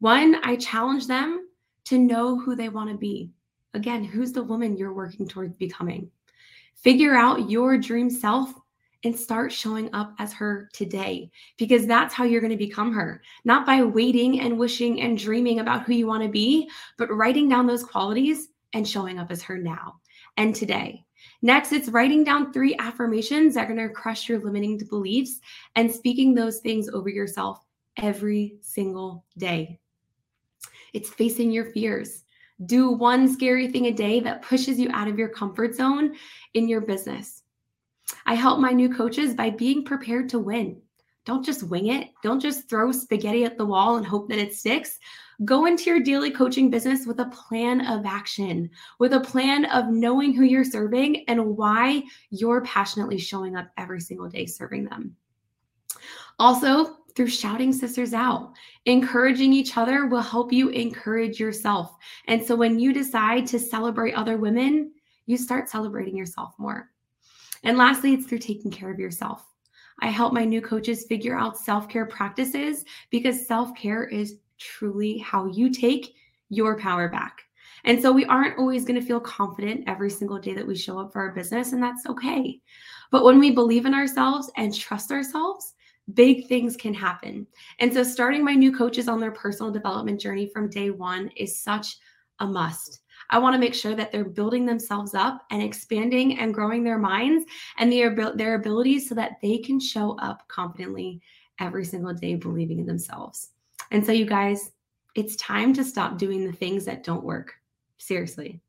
One, 0.00 0.36
I 0.42 0.56
challenge 0.56 1.06
them 1.06 1.48
to 1.84 1.98
know 1.98 2.38
who 2.38 2.56
they 2.56 2.68
want 2.68 2.90
to 2.90 2.96
be. 2.96 3.30
again, 3.74 4.02
who's 4.04 4.32
the 4.32 4.42
woman 4.42 4.76
you're 4.76 4.94
working 4.94 5.28
towards 5.28 5.54
becoming? 5.54 6.10
Figure 6.74 7.14
out 7.14 7.50
your 7.50 7.78
dream 7.78 8.10
self 8.10 8.52
and 9.04 9.18
start 9.18 9.52
showing 9.52 9.92
up 9.94 10.14
as 10.18 10.32
her 10.32 10.68
today 10.72 11.30
because 11.58 11.86
that's 11.86 12.14
how 12.14 12.24
you're 12.24 12.40
going 12.40 12.50
to 12.50 12.56
become 12.56 12.92
her. 12.92 13.22
Not 13.44 13.66
by 13.66 13.82
waiting 13.82 14.40
and 14.40 14.58
wishing 14.58 15.02
and 15.02 15.18
dreaming 15.18 15.60
about 15.60 15.84
who 15.84 15.94
you 15.94 16.06
want 16.06 16.22
to 16.22 16.28
be, 16.28 16.68
but 16.98 17.14
writing 17.14 17.48
down 17.48 17.66
those 17.66 17.84
qualities 17.84 18.48
and 18.72 18.86
showing 18.86 19.18
up 19.18 19.30
as 19.30 19.42
her 19.42 19.58
now 19.58 20.00
and 20.36 20.54
today. 20.54 21.04
Next, 21.42 21.72
it's 21.72 21.88
writing 21.88 22.24
down 22.24 22.52
three 22.52 22.76
affirmations 22.78 23.54
that 23.54 23.70
are 23.70 23.74
going 23.74 23.88
to 23.88 23.94
crush 23.94 24.28
your 24.28 24.38
limiting 24.38 24.78
beliefs 24.78 25.40
and 25.74 25.90
speaking 25.90 26.34
those 26.34 26.58
things 26.58 26.88
over 26.88 27.08
yourself 27.08 27.64
every 27.96 28.56
single 28.60 29.24
day. 29.38 29.78
It's 30.92 31.10
facing 31.10 31.50
your 31.50 31.66
fears. 31.66 32.24
Do 32.64 32.90
one 32.90 33.28
scary 33.28 33.68
thing 33.68 33.86
a 33.86 33.92
day 33.92 34.20
that 34.20 34.42
pushes 34.42 34.78
you 34.78 34.88
out 34.92 35.08
of 35.08 35.18
your 35.18 35.28
comfort 35.28 35.74
zone 35.74 36.16
in 36.54 36.68
your 36.68 36.80
business. 36.80 37.42
I 38.24 38.34
help 38.34 38.60
my 38.60 38.72
new 38.72 38.92
coaches 38.92 39.34
by 39.34 39.50
being 39.50 39.84
prepared 39.84 40.28
to 40.30 40.38
win. 40.38 40.80
Don't 41.24 41.44
just 41.44 41.64
wing 41.64 41.88
it. 41.88 42.10
Don't 42.22 42.40
just 42.40 42.68
throw 42.68 42.92
spaghetti 42.92 43.44
at 43.44 43.58
the 43.58 43.66
wall 43.66 43.96
and 43.96 44.06
hope 44.06 44.28
that 44.28 44.38
it 44.38 44.54
sticks. 44.54 44.98
Go 45.44 45.66
into 45.66 45.90
your 45.90 46.00
daily 46.00 46.30
coaching 46.30 46.70
business 46.70 47.04
with 47.04 47.18
a 47.18 47.26
plan 47.26 47.84
of 47.86 48.06
action, 48.06 48.70
with 49.00 49.12
a 49.12 49.20
plan 49.20 49.64
of 49.66 49.88
knowing 49.88 50.32
who 50.32 50.44
you're 50.44 50.64
serving 50.64 51.24
and 51.28 51.56
why 51.56 52.04
you're 52.30 52.62
passionately 52.62 53.18
showing 53.18 53.56
up 53.56 53.68
every 53.76 54.00
single 54.00 54.28
day 54.28 54.46
serving 54.46 54.84
them. 54.84 55.16
Also, 56.38 56.98
through 57.16 57.28
shouting 57.28 57.72
sisters 57.72 58.12
out. 58.12 58.52
Encouraging 58.84 59.52
each 59.52 59.76
other 59.76 60.06
will 60.06 60.20
help 60.20 60.52
you 60.52 60.68
encourage 60.68 61.40
yourself. 61.40 61.96
And 62.28 62.44
so 62.44 62.54
when 62.54 62.78
you 62.78 62.92
decide 62.92 63.46
to 63.48 63.58
celebrate 63.58 64.12
other 64.12 64.36
women, 64.36 64.92
you 65.24 65.38
start 65.38 65.68
celebrating 65.68 66.16
yourself 66.16 66.54
more. 66.58 66.90
And 67.62 67.78
lastly, 67.78 68.14
it's 68.14 68.26
through 68.26 68.38
taking 68.38 68.70
care 68.70 68.90
of 68.90 68.98
yourself. 68.98 69.44
I 70.00 70.08
help 70.08 70.32
my 70.32 70.44
new 70.44 70.60
coaches 70.60 71.06
figure 71.08 71.38
out 71.38 71.58
self 71.58 71.88
care 71.88 72.06
practices 72.06 72.84
because 73.10 73.46
self 73.46 73.74
care 73.74 74.04
is 74.04 74.36
truly 74.58 75.18
how 75.18 75.46
you 75.46 75.70
take 75.70 76.14
your 76.48 76.78
power 76.78 77.08
back. 77.08 77.42
And 77.84 78.00
so 78.00 78.12
we 78.12 78.24
aren't 78.24 78.58
always 78.58 78.84
going 78.84 79.00
to 79.00 79.06
feel 79.06 79.20
confident 79.20 79.84
every 79.86 80.10
single 80.10 80.38
day 80.38 80.54
that 80.54 80.66
we 80.66 80.76
show 80.76 80.98
up 80.98 81.12
for 81.12 81.20
our 81.20 81.32
business, 81.32 81.72
and 81.72 81.82
that's 81.82 82.06
okay. 82.06 82.60
But 83.10 83.24
when 83.24 83.38
we 83.38 83.52
believe 83.52 83.86
in 83.86 83.94
ourselves 83.94 84.50
and 84.56 84.74
trust 84.74 85.12
ourselves, 85.12 85.74
big 86.14 86.48
things 86.48 86.76
can 86.76 86.94
happen. 86.94 87.46
And 87.78 87.92
so 87.92 88.02
starting 88.02 88.44
my 88.44 88.54
new 88.54 88.76
coaches 88.76 89.08
on 89.08 89.20
their 89.20 89.30
personal 89.32 89.72
development 89.72 90.20
journey 90.20 90.48
from 90.52 90.68
day 90.68 90.90
one 90.90 91.30
is 91.36 91.60
such 91.60 91.96
a 92.40 92.46
must. 92.46 93.00
I 93.30 93.38
want 93.38 93.54
to 93.54 93.60
make 93.60 93.74
sure 93.74 93.94
that 93.94 94.12
they're 94.12 94.24
building 94.24 94.66
themselves 94.66 95.14
up 95.14 95.44
and 95.50 95.62
expanding 95.62 96.38
and 96.38 96.54
growing 96.54 96.84
their 96.84 96.98
minds 96.98 97.44
and 97.78 97.92
their, 97.92 98.14
their 98.34 98.54
abilities 98.54 99.08
so 99.08 99.14
that 99.16 99.32
they 99.42 99.58
can 99.58 99.80
show 99.80 100.16
up 100.18 100.46
confidently 100.48 101.20
every 101.60 101.84
single 101.84 102.14
day, 102.14 102.34
believing 102.34 102.78
in 102.78 102.86
themselves. 102.86 103.50
And 103.90 104.04
so, 104.04 104.12
you 104.12 104.26
guys, 104.26 104.72
it's 105.14 105.36
time 105.36 105.72
to 105.74 105.84
stop 105.84 106.18
doing 106.18 106.44
the 106.44 106.52
things 106.52 106.84
that 106.84 107.02
don't 107.02 107.24
work. 107.24 107.54
Seriously. 107.98 108.60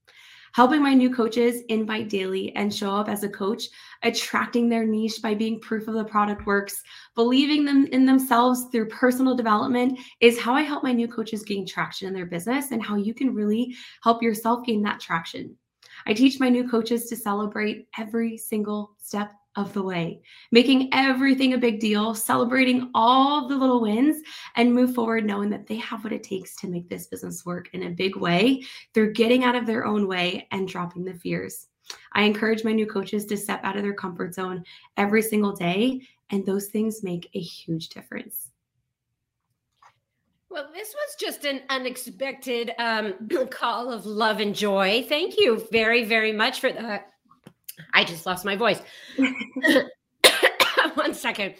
Helping 0.57 0.81
my 0.81 0.95
new 0.95 1.13
coaches 1.13 1.61
invite 1.69 2.09
daily 2.09 2.51
and 2.55 2.73
show 2.73 2.89
up 2.89 3.09
as 3.09 3.21
a 3.21 3.29
coach, 3.29 3.65
attracting 4.01 4.67
their 4.67 4.87
niche 4.87 5.21
by 5.21 5.35
being 5.35 5.59
proof 5.59 5.87
of 5.87 5.93
the 5.93 6.03
product 6.03 6.47
works, 6.47 6.81
believing 7.13 7.63
them 7.63 7.85
in 7.91 8.07
themselves 8.07 8.65
through 8.71 8.87
personal 8.87 9.35
development 9.35 9.99
is 10.19 10.39
how 10.39 10.55
I 10.55 10.63
help 10.63 10.83
my 10.83 10.93
new 10.93 11.07
coaches 11.07 11.43
gain 11.43 11.67
traction 11.67 12.07
in 12.07 12.13
their 12.15 12.25
business 12.25 12.71
and 12.71 12.81
how 12.81 12.95
you 12.95 13.13
can 13.13 13.35
really 13.35 13.75
help 14.01 14.23
yourself 14.23 14.65
gain 14.65 14.81
that 14.81 14.99
traction. 14.99 15.55
I 16.07 16.13
teach 16.13 16.39
my 16.39 16.49
new 16.49 16.67
coaches 16.67 17.05
to 17.09 17.15
celebrate 17.15 17.87
every 17.95 18.35
single 18.35 18.95
step 18.97 19.33
of 19.57 19.73
the 19.73 19.81
way, 19.81 20.21
making 20.51 20.89
everything 20.93 21.53
a 21.53 21.57
big 21.57 21.79
deal, 21.79 22.15
celebrating 22.15 22.89
all 22.93 23.47
the 23.47 23.57
little 23.57 23.81
wins, 23.81 24.21
and 24.55 24.73
move 24.73 24.93
forward 24.93 25.25
knowing 25.25 25.49
that 25.49 25.67
they 25.67 25.75
have 25.77 26.03
what 26.03 26.13
it 26.13 26.23
takes 26.23 26.55
to 26.57 26.67
make 26.67 26.87
this 26.87 27.07
business 27.07 27.45
work 27.45 27.69
in 27.73 27.83
a 27.83 27.89
big 27.89 28.15
way 28.15 28.63
through 28.93 29.13
getting 29.13 29.43
out 29.43 29.55
of 29.55 29.65
their 29.65 29.85
own 29.85 30.07
way 30.07 30.47
and 30.51 30.67
dropping 30.67 31.03
the 31.03 31.13
fears. 31.13 31.67
I 32.13 32.23
encourage 32.23 32.63
my 32.63 32.71
new 32.71 32.85
coaches 32.85 33.25
to 33.25 33.37
step 33.37 33.61
out 33.63 33.75
of 33.75 33.83
their 33.83 33.93
comfort 33.93 34.33
zone 34.33 34.63
every 34.95 35.21
single 35.21 35.53
day, 35.53 36.01
and 36.29 36.45
those 36.45 36.67
things 36.67 37.03
make 37.03 37.29
a 37.33 37.39
huge 37.39 37.89
difference. 37.89 38.51
Well, 40.49 40.69
this 40.73 40.93
was 40.93 41.15
just 41.19 41.45
an 41.45 41.61
unexpected 41.69 42.71
um, 42.77 43.13
call 43.51 43.91
of 43.91 44.05
love 44.05 44.39
and 44.39 44.55
joy. 44.55 45.05
Thank 45.07 45.37
you 45.37 45.67
very, 45.71 46.05
very 46.05 46.31
much 46.31 46.59
for 46.59 46.71
that. 46.71 47.11
I 47.93 48.03
just 48.03 48.25
lost 48.25 48.45
my 48.45 48.55
voice. 48.55 48.81
One 50.95 51.13
second. 51.13 51.55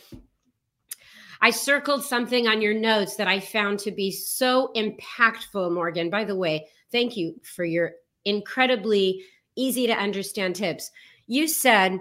I 1.42 1.52
circled 1.52 2.04
something 2.04 2.48
on 2.48 2.62
your 2.62 2.74
notes 2.74 3.16
that 3.18 3.28
I 3.28 3.40
found 3.40 3.80
to 3.80 3.92
be 3.92 4.12
so 4.12 4.72
impactful, 4.76 5.72
Morgan. 5.72 6.10
By 6.10 6.24
the 6.24 6.36
way, 6.36 6.68
thank 6.92 7.16
you 7.16 7.40
for 7.44 7.64
your 7.64 7.92
incredibly 8.26 9.24
easy 9.56 9.88
to 9.88 9.94
understand 9.94 10.56
tips. 10.56 10.92
You 11.28 11.48
said, 11.48 12.00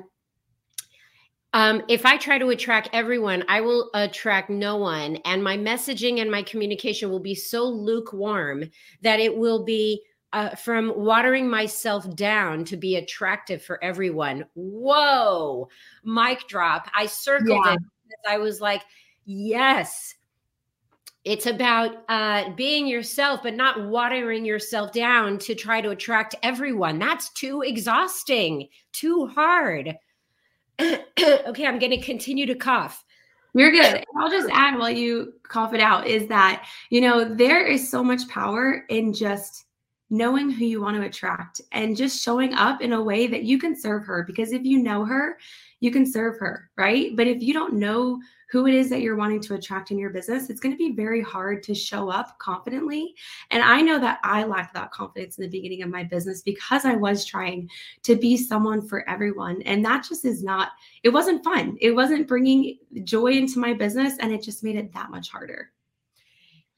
um, 1.52 1.82
if 1.88 2.04
I 2.04 2.16
try 2.16 2.38
to 2.38 2.50
attract 2.50 2.90
everyone, 2.92 3.44
I 3.48 3.60
will 3.60 3.90
attract 3.94 4.50
no 4.50 4.76
one. 4.76 5.16
And 5.24 5.42
my 5.42 5.56
messaging 5.56 6.20
and 6.20 6.30
my 6.30 6.42
communication 6.42 7.10
will 7.10 7.20
be 7.20 7.34
so 7.34 7.64
lukewarm 7.64 8.64
that 9.02 9.20
it 9.20 9.34
will 9.36 9.64
be 9.64 10.02
uh, 10.32 10.50
from 10.50 10.92
watering 10.96 11.48
myself 11.48 12.14
down 12.14 12.64
to 12.64 12.76
be 12.76 12.96
attractive 12.96 13.62
for 13.62 13.82
everyone. 13.82 14.44
Whoa, 14.54 15.68
mic 16.04 16.46
drop. 16.48 16.88
I 16.94 17.06
circled 17.06 17.64
yeah. 17.64 17.74
it. 17.74 17.80
I 18.28 18.38
was 18.38 18.60
like, 18.60 18.82
yes. 19.24 20.14
It's 21.24 21.46
about 21.46 22.04
uh, 22.08 22.50
being 22.50 22.86
yourself, 22.86 23.40
but 23.42 23.54
not 23.54 23.88
watering 23.88 24.44
yourself 24.44 24.92
down 24.92 25.38
to 25.38 25.56
try 25.56 25.80
to 25.80 25.90
attract 25.90 26.36
everyone. 26.44 27.00
That's 27.00 27.30
too 27.30 27.62
exhausting, 27.62 28.68
too 28.92 29.26
hard. 29.26 29.96
okay, 30.78 31.66
I'm 31.66 31.80
going 31.80 31.90
to 31.90 32.00
continue 32.00 32.46
to 32.46 32.54
cough. 32.54 33.04
You're 33.54 33.72
good. 33.72 34.04
I'll 34.18 34.30
just 34.30 34.50
add 34.52 34.78
while 34.78 34.90
you 34.90 35.32
cough 35.42 35.72
it 35.72 35.80
out 35.80 36.06
is 36.06 36.28
that, 36.28 36.66
you 36.90 37.00
know, 37.00 37.24
there 37.24 37.66
is 37.66 37.90
so 37.90 38.04
much 38.04 38.28
power 38.28 38.84
in 38.90 39.14
just 39.14 39.64
knowing 40.10 40.50
who 40.50 40.64
you 40.64 40.80
want 40.80 40.96
to 40.96 41.06
attract 41.06 41.60
and 41.72 41.96
just 41.96 42.22
showing 42.22 42.54
up 42.54 42.80
in 42.80 42.92
a 42.92 43.02
way 43.02 43.26
that 43.26 43.42
you 43.42 43.58
can 43.58 43.74
serve 43.74 44.04
her. 44.06 44.22
Because 44.22 44.52
if 44.52 44.64
you 44.64 44.82
know 44.82 45.04
her, 45.04 45.38
you 45.80 45.90
can 45.90 46.10
serve 46.10 46.38
her, 46.38 46.70
right? 46.76 47.16
But 47.16 47.26
if 47.26 47.42
you 47.42 47.52
don't 47.52 47.74
know 47.74 48.20
who 48.50 48.66
it 48.68 48.74
is 48.74 48.88
that 48.88 49.00
you're 49.00 49.16
wanting 49.16 49.40
to 49.40 49.54
attract 49.54 49.90
in 49.90 49.98
your 49.98 50.10
business, 50.10 50.48
it's 50.48 50.60
going 50.60 50.72
to 50.72 50.78
be 50.78 50.94
very 50.94 51.20
hard 51.20 51.64
to 51.64 51.74
show 51.74 52.08
up 52.08 52.38
confidently. 52.38 53.14
And 53.50 53.62
I 53.62 53.80
know 53.80 53.98
that 53.98 54.20
I 54.22 54.44
lacked 54.44 54.74
that 54.74 54.92
confidence 54.92 55.36
in 55.36 55.42
the 55.42 55.50
beginning 55.50 55.82
of 55.82 55.90
my 55.90 56.04
business 56.04 56.42
because 56.42 56.84
I 56.84 56.94
was 56.94 57.24
trying 57.24 57.68
to 58.04 58.14
be 58.14 58.36
someone 58.36 58.86
for 58.86 59.08
everyone. 59.10 59.62
And 59.62 59.84
that 59.84 60.06
just 60.08 60.24
is 60.24 60.44
not, 60.44 60.70
it 61.02 61.08
wasn't 61.08 61.42
fun. 61.42 61.76
It 61.80 61.90
wasn't 61.90 62.28
bringing 62.28 62.78
joy 63.02 63.32
into 63.32 63.58
my 63.58 63.74
business. 63.74 64.14
And 64.20 64.32
it 64.32 64.42
just 64.42 64.62
made 64.62 64.76
it 64.76 64.94
that 64.94 65.10
much 65.10 65.28
harder. 65.30 65.72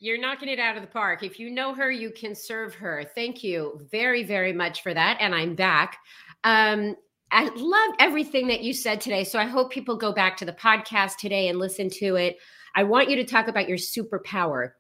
You're 0.00 0.18
knocking 0.18 0.48
it 0.48 0.60
out 0.60 0.76
of 0.76 0.82
the 0.82 0.88
park. 0.88 1.24
If 1.24 1.40
you 1.40 1.50
know 1.50 1.74
her, 1.74 1.90
you 1.90 2.10
can 2.10 2.34
serve 2.34 2.72
her. 2.74 3.04
Thank 3.14 3.42
you 3.42 3.80
very, 3.90 4.22
very 4.22 4.52
much 4.52 4.82
for 4.82 4.94
that. 4.94 5.16
And 5.20 5.34
I'm 5.34 5.56
back. 5.56 5.98
Um, 6.44 6.94
I 7.32 7.48
loved 7.56 7.96
everything 7.98 8.46
that 8.46 8.62
you 8.62 8.72
said 8.72 9.00
today. 9.00 9.24
So 9.24 9.40
I 9.40 9.44
hope 9.44 9.72
people 9.72 9.96
go 9.96 10.12
back 10.12 10.36
to 10.36 10.44
the 10.44 10.52
podcast 10.52 11.16
today 11.16 11.48
and 11.48 11.58
listen 11.58 11.90
to 11.90 12.14
it. 12.14 12.38
I 12.76 12.84
want 12.84 13.10
you 13.10 13.16
to 13.16 13.24
talk 13.24 13.48
about 13.48 13.68
your 13.68 13.76
superpower. 13.76 14.70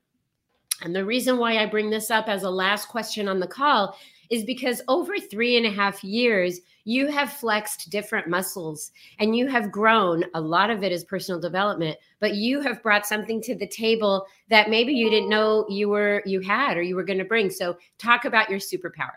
And 0.82 0.94
the 0.94 1.04
reason 1.04 1.38
why 1.38 1.58
I 1.58 1.66
bring 1.66 1.90
this 1.90 2.10
up 2.12 2.28
as 2.28 2.44
a 2.44 2.50
last 2.50 2.86
question 2.86 3.26
on 3.26 3.40
the 3.40 3.46
call 3.48 3.98
is 4.30 4.44
because 4.44 4.82
over 4.88 5.18
three 5.18 5.56
and 5.56 5.66
a 5.66 5.70
half 5.70 6.02
years, 6.04 6.60
you 6.84 7.08
have 7.08 7.32
flexed 7.32 7.90
different 7.90 8.28
muscles 8.28 8.92
and 9.18 9.36
you 9.36 9.46
have 9.46 9.72
grown. 9.72 10.24
A 10.34 10.40
lot 10.40 10.70
of 10.70 10.82
it 10.82 10.92
is 10.92 11.04
personal 11.04 11.40
development, 11.40 11.96
but 12.20 12.34
you 12.34 12.60
have 12.60 12.82
brought 12.82 13.06
something 13.06 13.40
to 13.42 13.54
the 13.54 13.66
table 13.66 14.26
that 14.48 14.70
maybe 14.70 14.92
you 14.92 15.10
didn't 15.10 15.28
know 15.28 15.66
you 15.68 15.88
were 15.88 16.22
you 16.24 16.40
had 16.40 16.76
or 16.76 16.82
you 16.82 16.96
were 16.96 17.04
going 17.04 17.18
to 17.18 17.24
bring. 17.24 17.50
So 17.50 17.76
talk 17.98 18.24
about 18.24 18.50
your 18.50 18.58
superpower. 18.58 19.16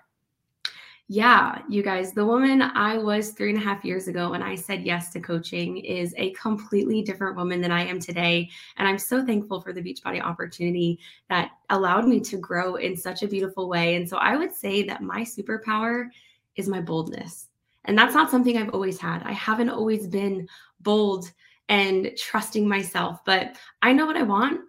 Yeah, 1.13 1.61
you 1.67 1.83
guys, 1.83 2.13
the 2.13 2.25
woman 2.25 2.61
I 2.61 2.97
was 2.97 3.31
three 3.31 3.49
and 3.49 3.57
a 3.57 3.61
half 3.61 3.83
years 3.83 4.07
ago 4.07 4.31
when 4.31 4.41
I 4.41 4.55
said 4.55 4.83
yes 4.83 5.11
to 5.11 5.19
coaching 5.19 5.75
is 5.75 6.15
a 6.15 6.31
completely 6.31 7.01
different 7.01 7.35
woman 7.35 7.59
than 7.59 7.69
I 7.69 7.85
am 7.85 7.99
today. 7.99 8.49
And 8.77 8.87
I'm 8.87 8.97
so 8.97 9.25
thankful 9.25 9.59
for 9.59 9.73
the 9.73 9.81
Beachbody 9.81 10.21
opportunity 10.21 10.99
that 11.27 11.51
allowed 11.69 12.07
me 12.07 12.21
to 12.21 12.37
grow 12.37 12.75
in 12.75 12.95
such 12.95 13.23
a 13.23 13.27
beautiful 13.27 13.67
way. 13.67 13.95
And 13.95 14.07
so 14.07 14.15
I 14.19 14.37
would 14.37 14.55
say 14.55 14.83
that 14.83 15.03
my 15.03 15.23
superpower 15.23 16.05
is 16.55 16.69
my 16.69 16.79
boldness. 16.79 17.47
And 17.83 17.97
that's 17.97 18.15
not 18.15 18.31
something 18.31 18.57
I've 18.57 18.73
always 18.73 18.97
had. 18.97 19.21
I 19.23 19.33
haven't 19.33 19.67
always 19.67 20.07
been 20.07 20.47
bold 20.79 21.29
and 21.67 22.09
trusting 22.17 22.65
myself, 22.65 23.19
but 23.25 23.57
I 23.81 23.91
know 23.91 24.05
what 24.05 24.15
I 24.15 24.23
want 24.23 24.61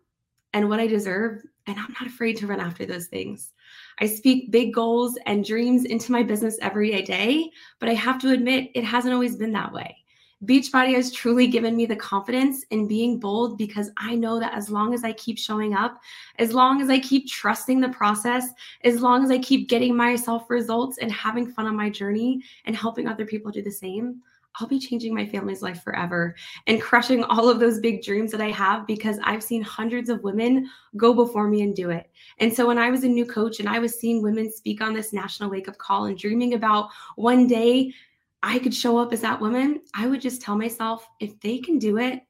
and 0.55 0.69
what 0.69 0.81
I 0.81 0.89
deserve, 0.89 1.45
and 1.67 1.79
I'm 1.79 1.95
not 2.01 2.07
afraid 2.09 2.37
to 2.39 2.47
run 2.47 2.61
after 2.61 2.87
those 2.87 3.07
things. 3.07 3.53
I 3.99 4.07
speak 4.07 4.51
big 4.51 4.75
goals 4.75 5.19
and 5.27 5.45
dreams 5.45 5.85
into 5.85 6.13
my 6.13 6.23
business 6.23 6.59
every 6.61 7.01
day, 7.03 7.51
but 7.79 7.89
I 7.89 7.95
have 7.95 8.21
to 8.23 8.33
admit, 8.33 8.71
it 8.75 8.85
hasn't 8.85 9.15
always 9.15 9.37
been 9.37 9.53
that 9.53 9.73
way. 9.73 9.97
Beachbody 10.45 10.95
has 10.97 11.13
truly 11.13 11.47
given 11.47 11.77
me 11.77 11.87
the 11.87 11.95
confidence 11.95 12.65
in 12.71 12.89
being 12.89 13.21
bold 13.21 13.57
because 13.57 13.93
I 13.97 14.17
know 14.17 14.41
that 14.41 14.55
as 14.55 14.69
long 14.71 14.93
as 14.93 15.05
I 15.05 15.13
keep 15.13 15.39
showing 15.39 15.73
up, 15.73 16.01
as 16.41 16.53
long 16.53 16.83
as 16.83 16.91
I 16.91 16.99
keep 16.99 17.29
trusting 17.29 17.81
the 17.81 17.91
process, 17.91 18.49
as 18.83 19.01
long 19.01 19.23
as 19.25 19.31
I 19.31 19.39
keep 19.39 19.69
getting 19.69 19.97
myself 19.97 20.51
results 20.51 20.99
and 20.99 21.13
having 21.13 21.53
fun 21.53 21.69
on 21.69 21.77
my 21.77 21.89
journey 21.89 22.43
and 22.65 22.75
helping 22.75 23.07
other 23.07 23.25
people 23.25 23.53
do 23.53 23.63
the 23.63 23.71
same, 23.71 24.21
I'll 24.57 24.67
be 24.67 24.79
changing 24.79 25.15
my 25.15 25.27
family's 25.27 25.63
life 25.63 25.83
forever 25.83 26.35
and 26.67 26.81
crushing 26.81 27.25
all 27.25 27.49
of 27.49 27.61
those 27.61 27.81
big 27.81 28.03
dreams 28.03 28.31
that 28.33 28.41
I 28.41 28.51
have 28.51 28.87
because 28.87 29.19
I've 29.25 29.43
seen 29.43 29.63
hundreds 29.63 30.09
of 30.09 30.23
women 30.23 30.69
go 30.97 31.15
before 31.15 31.49
me 31.49 31.63
and 31.63 31.75
do 31.75 31.91
it. 31.91 32.11
And 32.39 32.53
so 32.53 32.67
when 32.67 32.79
I 32.79 32.91
was 32.91 33.05
a 33.05 33.09
new 33.09 33.27
coach 33.27 33.61
and 33.61 33.69
I 33.69 33.79
was 33.79 33.99
seeing 33.99 34.23
women 34.23 34.53
speak 34.53 34.81
on 34.81 34.93
this 34.93 35.13
national 35.13 35.51
wake 35.51 35.69
up 35.69 35.79
call 35.79 36.07
and 36.07 36.19
dreaming 36.19 36.55
about 36.55 36.89
one 37.17 37.47
day 37.47 37.93
I 38.43 38.59
could 38.59 38.75
show 38.75 38.99
up 38.99 39.13
as 39.13 39.21
that 39.21 39.41
woman, 39.41 39.83
I 39.95 40.07
would 40.09 40.21
just 40.21 40.43
tell 40.43 40.57
myself, 40.57 41.09
if 41.21 41.39
they 41.41 41.59
can 41.59 41.79
do 41.79 41.99
it, 41.99 42.23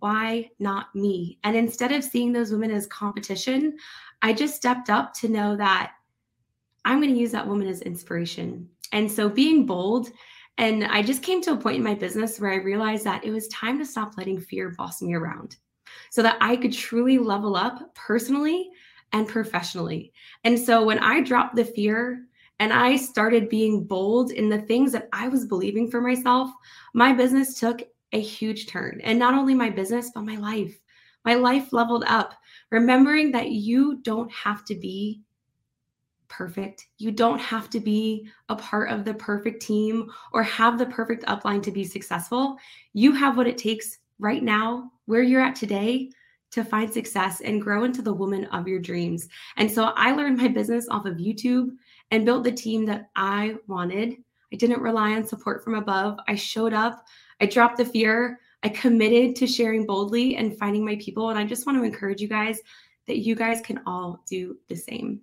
why 0.00 0.50
not 0.58 0.94
me? 0.94 1.38
And 1.44 1.54
instead 1.54 1.92
of 1.92 2.02
seeing 2.02 2.32
those 2.32 2.50
women 2.50 2.70
as 2.70 2.86
competition, 2.86 3.76
I 4.22 4.32
just 4.32 4.56
stepped 4.56 4.90
up 4.90 5.14
to 5.14 5.28
know 5.28 5.56
that 5.56 5.92
I'm 6.84 7.00
going 7.00 7.14
to 7.14 7.20
use 7.20 7.32
that 7.32 7.46
woman 7.46 7.68
as 7.68 7.82
inspiration. 7.82 8.68
And 8.92 9.10
so 9.10 9.28
being 9.28 9.66
bold, 9.66 10.10
and 10.60 10.84
I 10.84 11.00
just 11.00 11.22
came 11.22 11.40
to 11.42 11.52
a 11.52 11.56
point 11.56 11.78
in 11.78 11.82
my 11.82 11.94
business 11.94 12.38
where 12.38 12.52
I 12.52 12.56
realized 12.56 13.04
that 13.04 13.24
it 13.24 13.30
was 13.30 13.48
time 13.48 13.78
to 13.78 13.86
stop 13.86 14.18
letting 14.18 14.38
fear 14.38 14.74
boss 14.76 15.00
me 15.00 15.14
around 15.14 15.56
so 16.10 16.22
that 16.22 16.36
I 16.42 16.54
could 16.54 16.74
truly 16.74 17.16
level 17.16 17.56
up 17.56 17.94
personally 17.94 18.68
and 19.14 19.26
professionally. 19.26 20.12
And 20.44 20.58
so 20.58 20.84
when 20.84 20.98
I 20.98 21.22
dropped 21.22 21.56
the 21.56 21.64
fear 21.64 22.26
and 22.58 22.74
I 22.74 22.96
started 22.96 23.48
being 23.48 23.84
bold 23.84 24.32
in 24.32 24.50
the 24.50 24.60
things 24.60 24.92
that 24.92 25.08
I 25.14 25.28
was 25.28 25.46
believing 25.46 25.90
for 25.90 26.02
myself, 26.02 26.50
my 26.92 27.14
business 27.14 27.58
took 27.58 27.80
a 28.12 28.20
huge 28.20 28.66
turn. 28.66 29.00
And 29.02 29.18
not 29.18 29.32
only 29.32 29.54
my 29.54 29.70
business, 29.70 30.10
but 30.14 30.26
my 30.26 30.36
life. 30.36 30.78
My 31.24 31.36
life 31.36 31.72
leveled 31.72 32.04
up, 32.06 32.34
remembering 32.70 33.32
that 33.32 33.50
you 33.50 34.02
don't 34.02 34.30
have 34.30 34.66
to 34.66 34.74
be 34.74 35.22
perfect. 36.30 36.86
You 36.96 37.10
don't 37.10 37.40
have 37.40 37.68
to 37.70 37.80
be 37.80 38.26
a 38.48 38.56
part 38.56 38.90
of 38.90 39.04
the 39.04 39.12
perfect 39.12 39.60
team 39.60 40.10
or 40.32 40.42
have 40.44 40.78
the 40.78 40.86
perfect 40.86 41.24
upline 41.26 41.62
to 41.64 41.70
be 41.70 41.84
successful. 41.84 42.56
You 42.94 43.12
have 43.12 43.36
what 43.36 43.46
it 43.46 43.58
takes 43.58 43.98
right 44.18 44.42
now, 44.42 44.92
where 45.04 45.22
you're 45.22 45.42
at 45.42 45.56
today, 45.56 46.10
to 46.52 46.64
find 46.64 46.92
success 46.92 47.40
and 47.42 47.62
grow 47.62 47.84
into 47.84 48.02
the 48.02 48.12
woman 48.12 48.46
of 48.46 48.66
your 48.66 48.80
dreams. 48.80 49.28
And 49.56 49.70
so 49.70 49.92
I 49.96 50.12
learned 50.12 50.38
my 50.38 50.48
business 50.48 50.88
off 50.88 51.06
of 51.06 51.16
YouTube 51.16 51.70
and 52.10 52.24
built 52.24 52.44
the 52.44 52.52
team 52.52 52.86
that 52.86 53.10
I 53.14 53.56
wanted. 53.68 54.14
I 54.52 54.56
didn't 54.56 54.80
rely 54.80 55.12
on 55.12 55.24
support 55.24 55.62
from 55.62 55.74
above. 55.74 56.18
I 56.26 56.34
showed 56.34 56.72
up, 56.72 57.06
I 57.40 57.46
dropped 57.46 57.76
the 57.76 57.84
fear, 57.84 58.40
I 58.62 58.68
committed 58.68 59.36
to 59.36 59.46
sharing 59.46 59.86
boldly 59.86 60.36
and 60.36 60.58
finding 60.58 60.84
my 60.84 60.96
people. 60.96 61.30
And 61.30 61.38
I 61.38 61.44
just 61.44 61.66
want 61.66 61.78
to 61.78 61.84
encourage 61.84 62.20
you 62.20 62.28
guys 62.28 62.58
that 63.06 63.18
you 63.18 63.34
guys 63.34 63.60
can 63.60 63.80
all 63.86 64.22
do 64.28 64.58
the 64.68 64.76
same. 64.76 65.20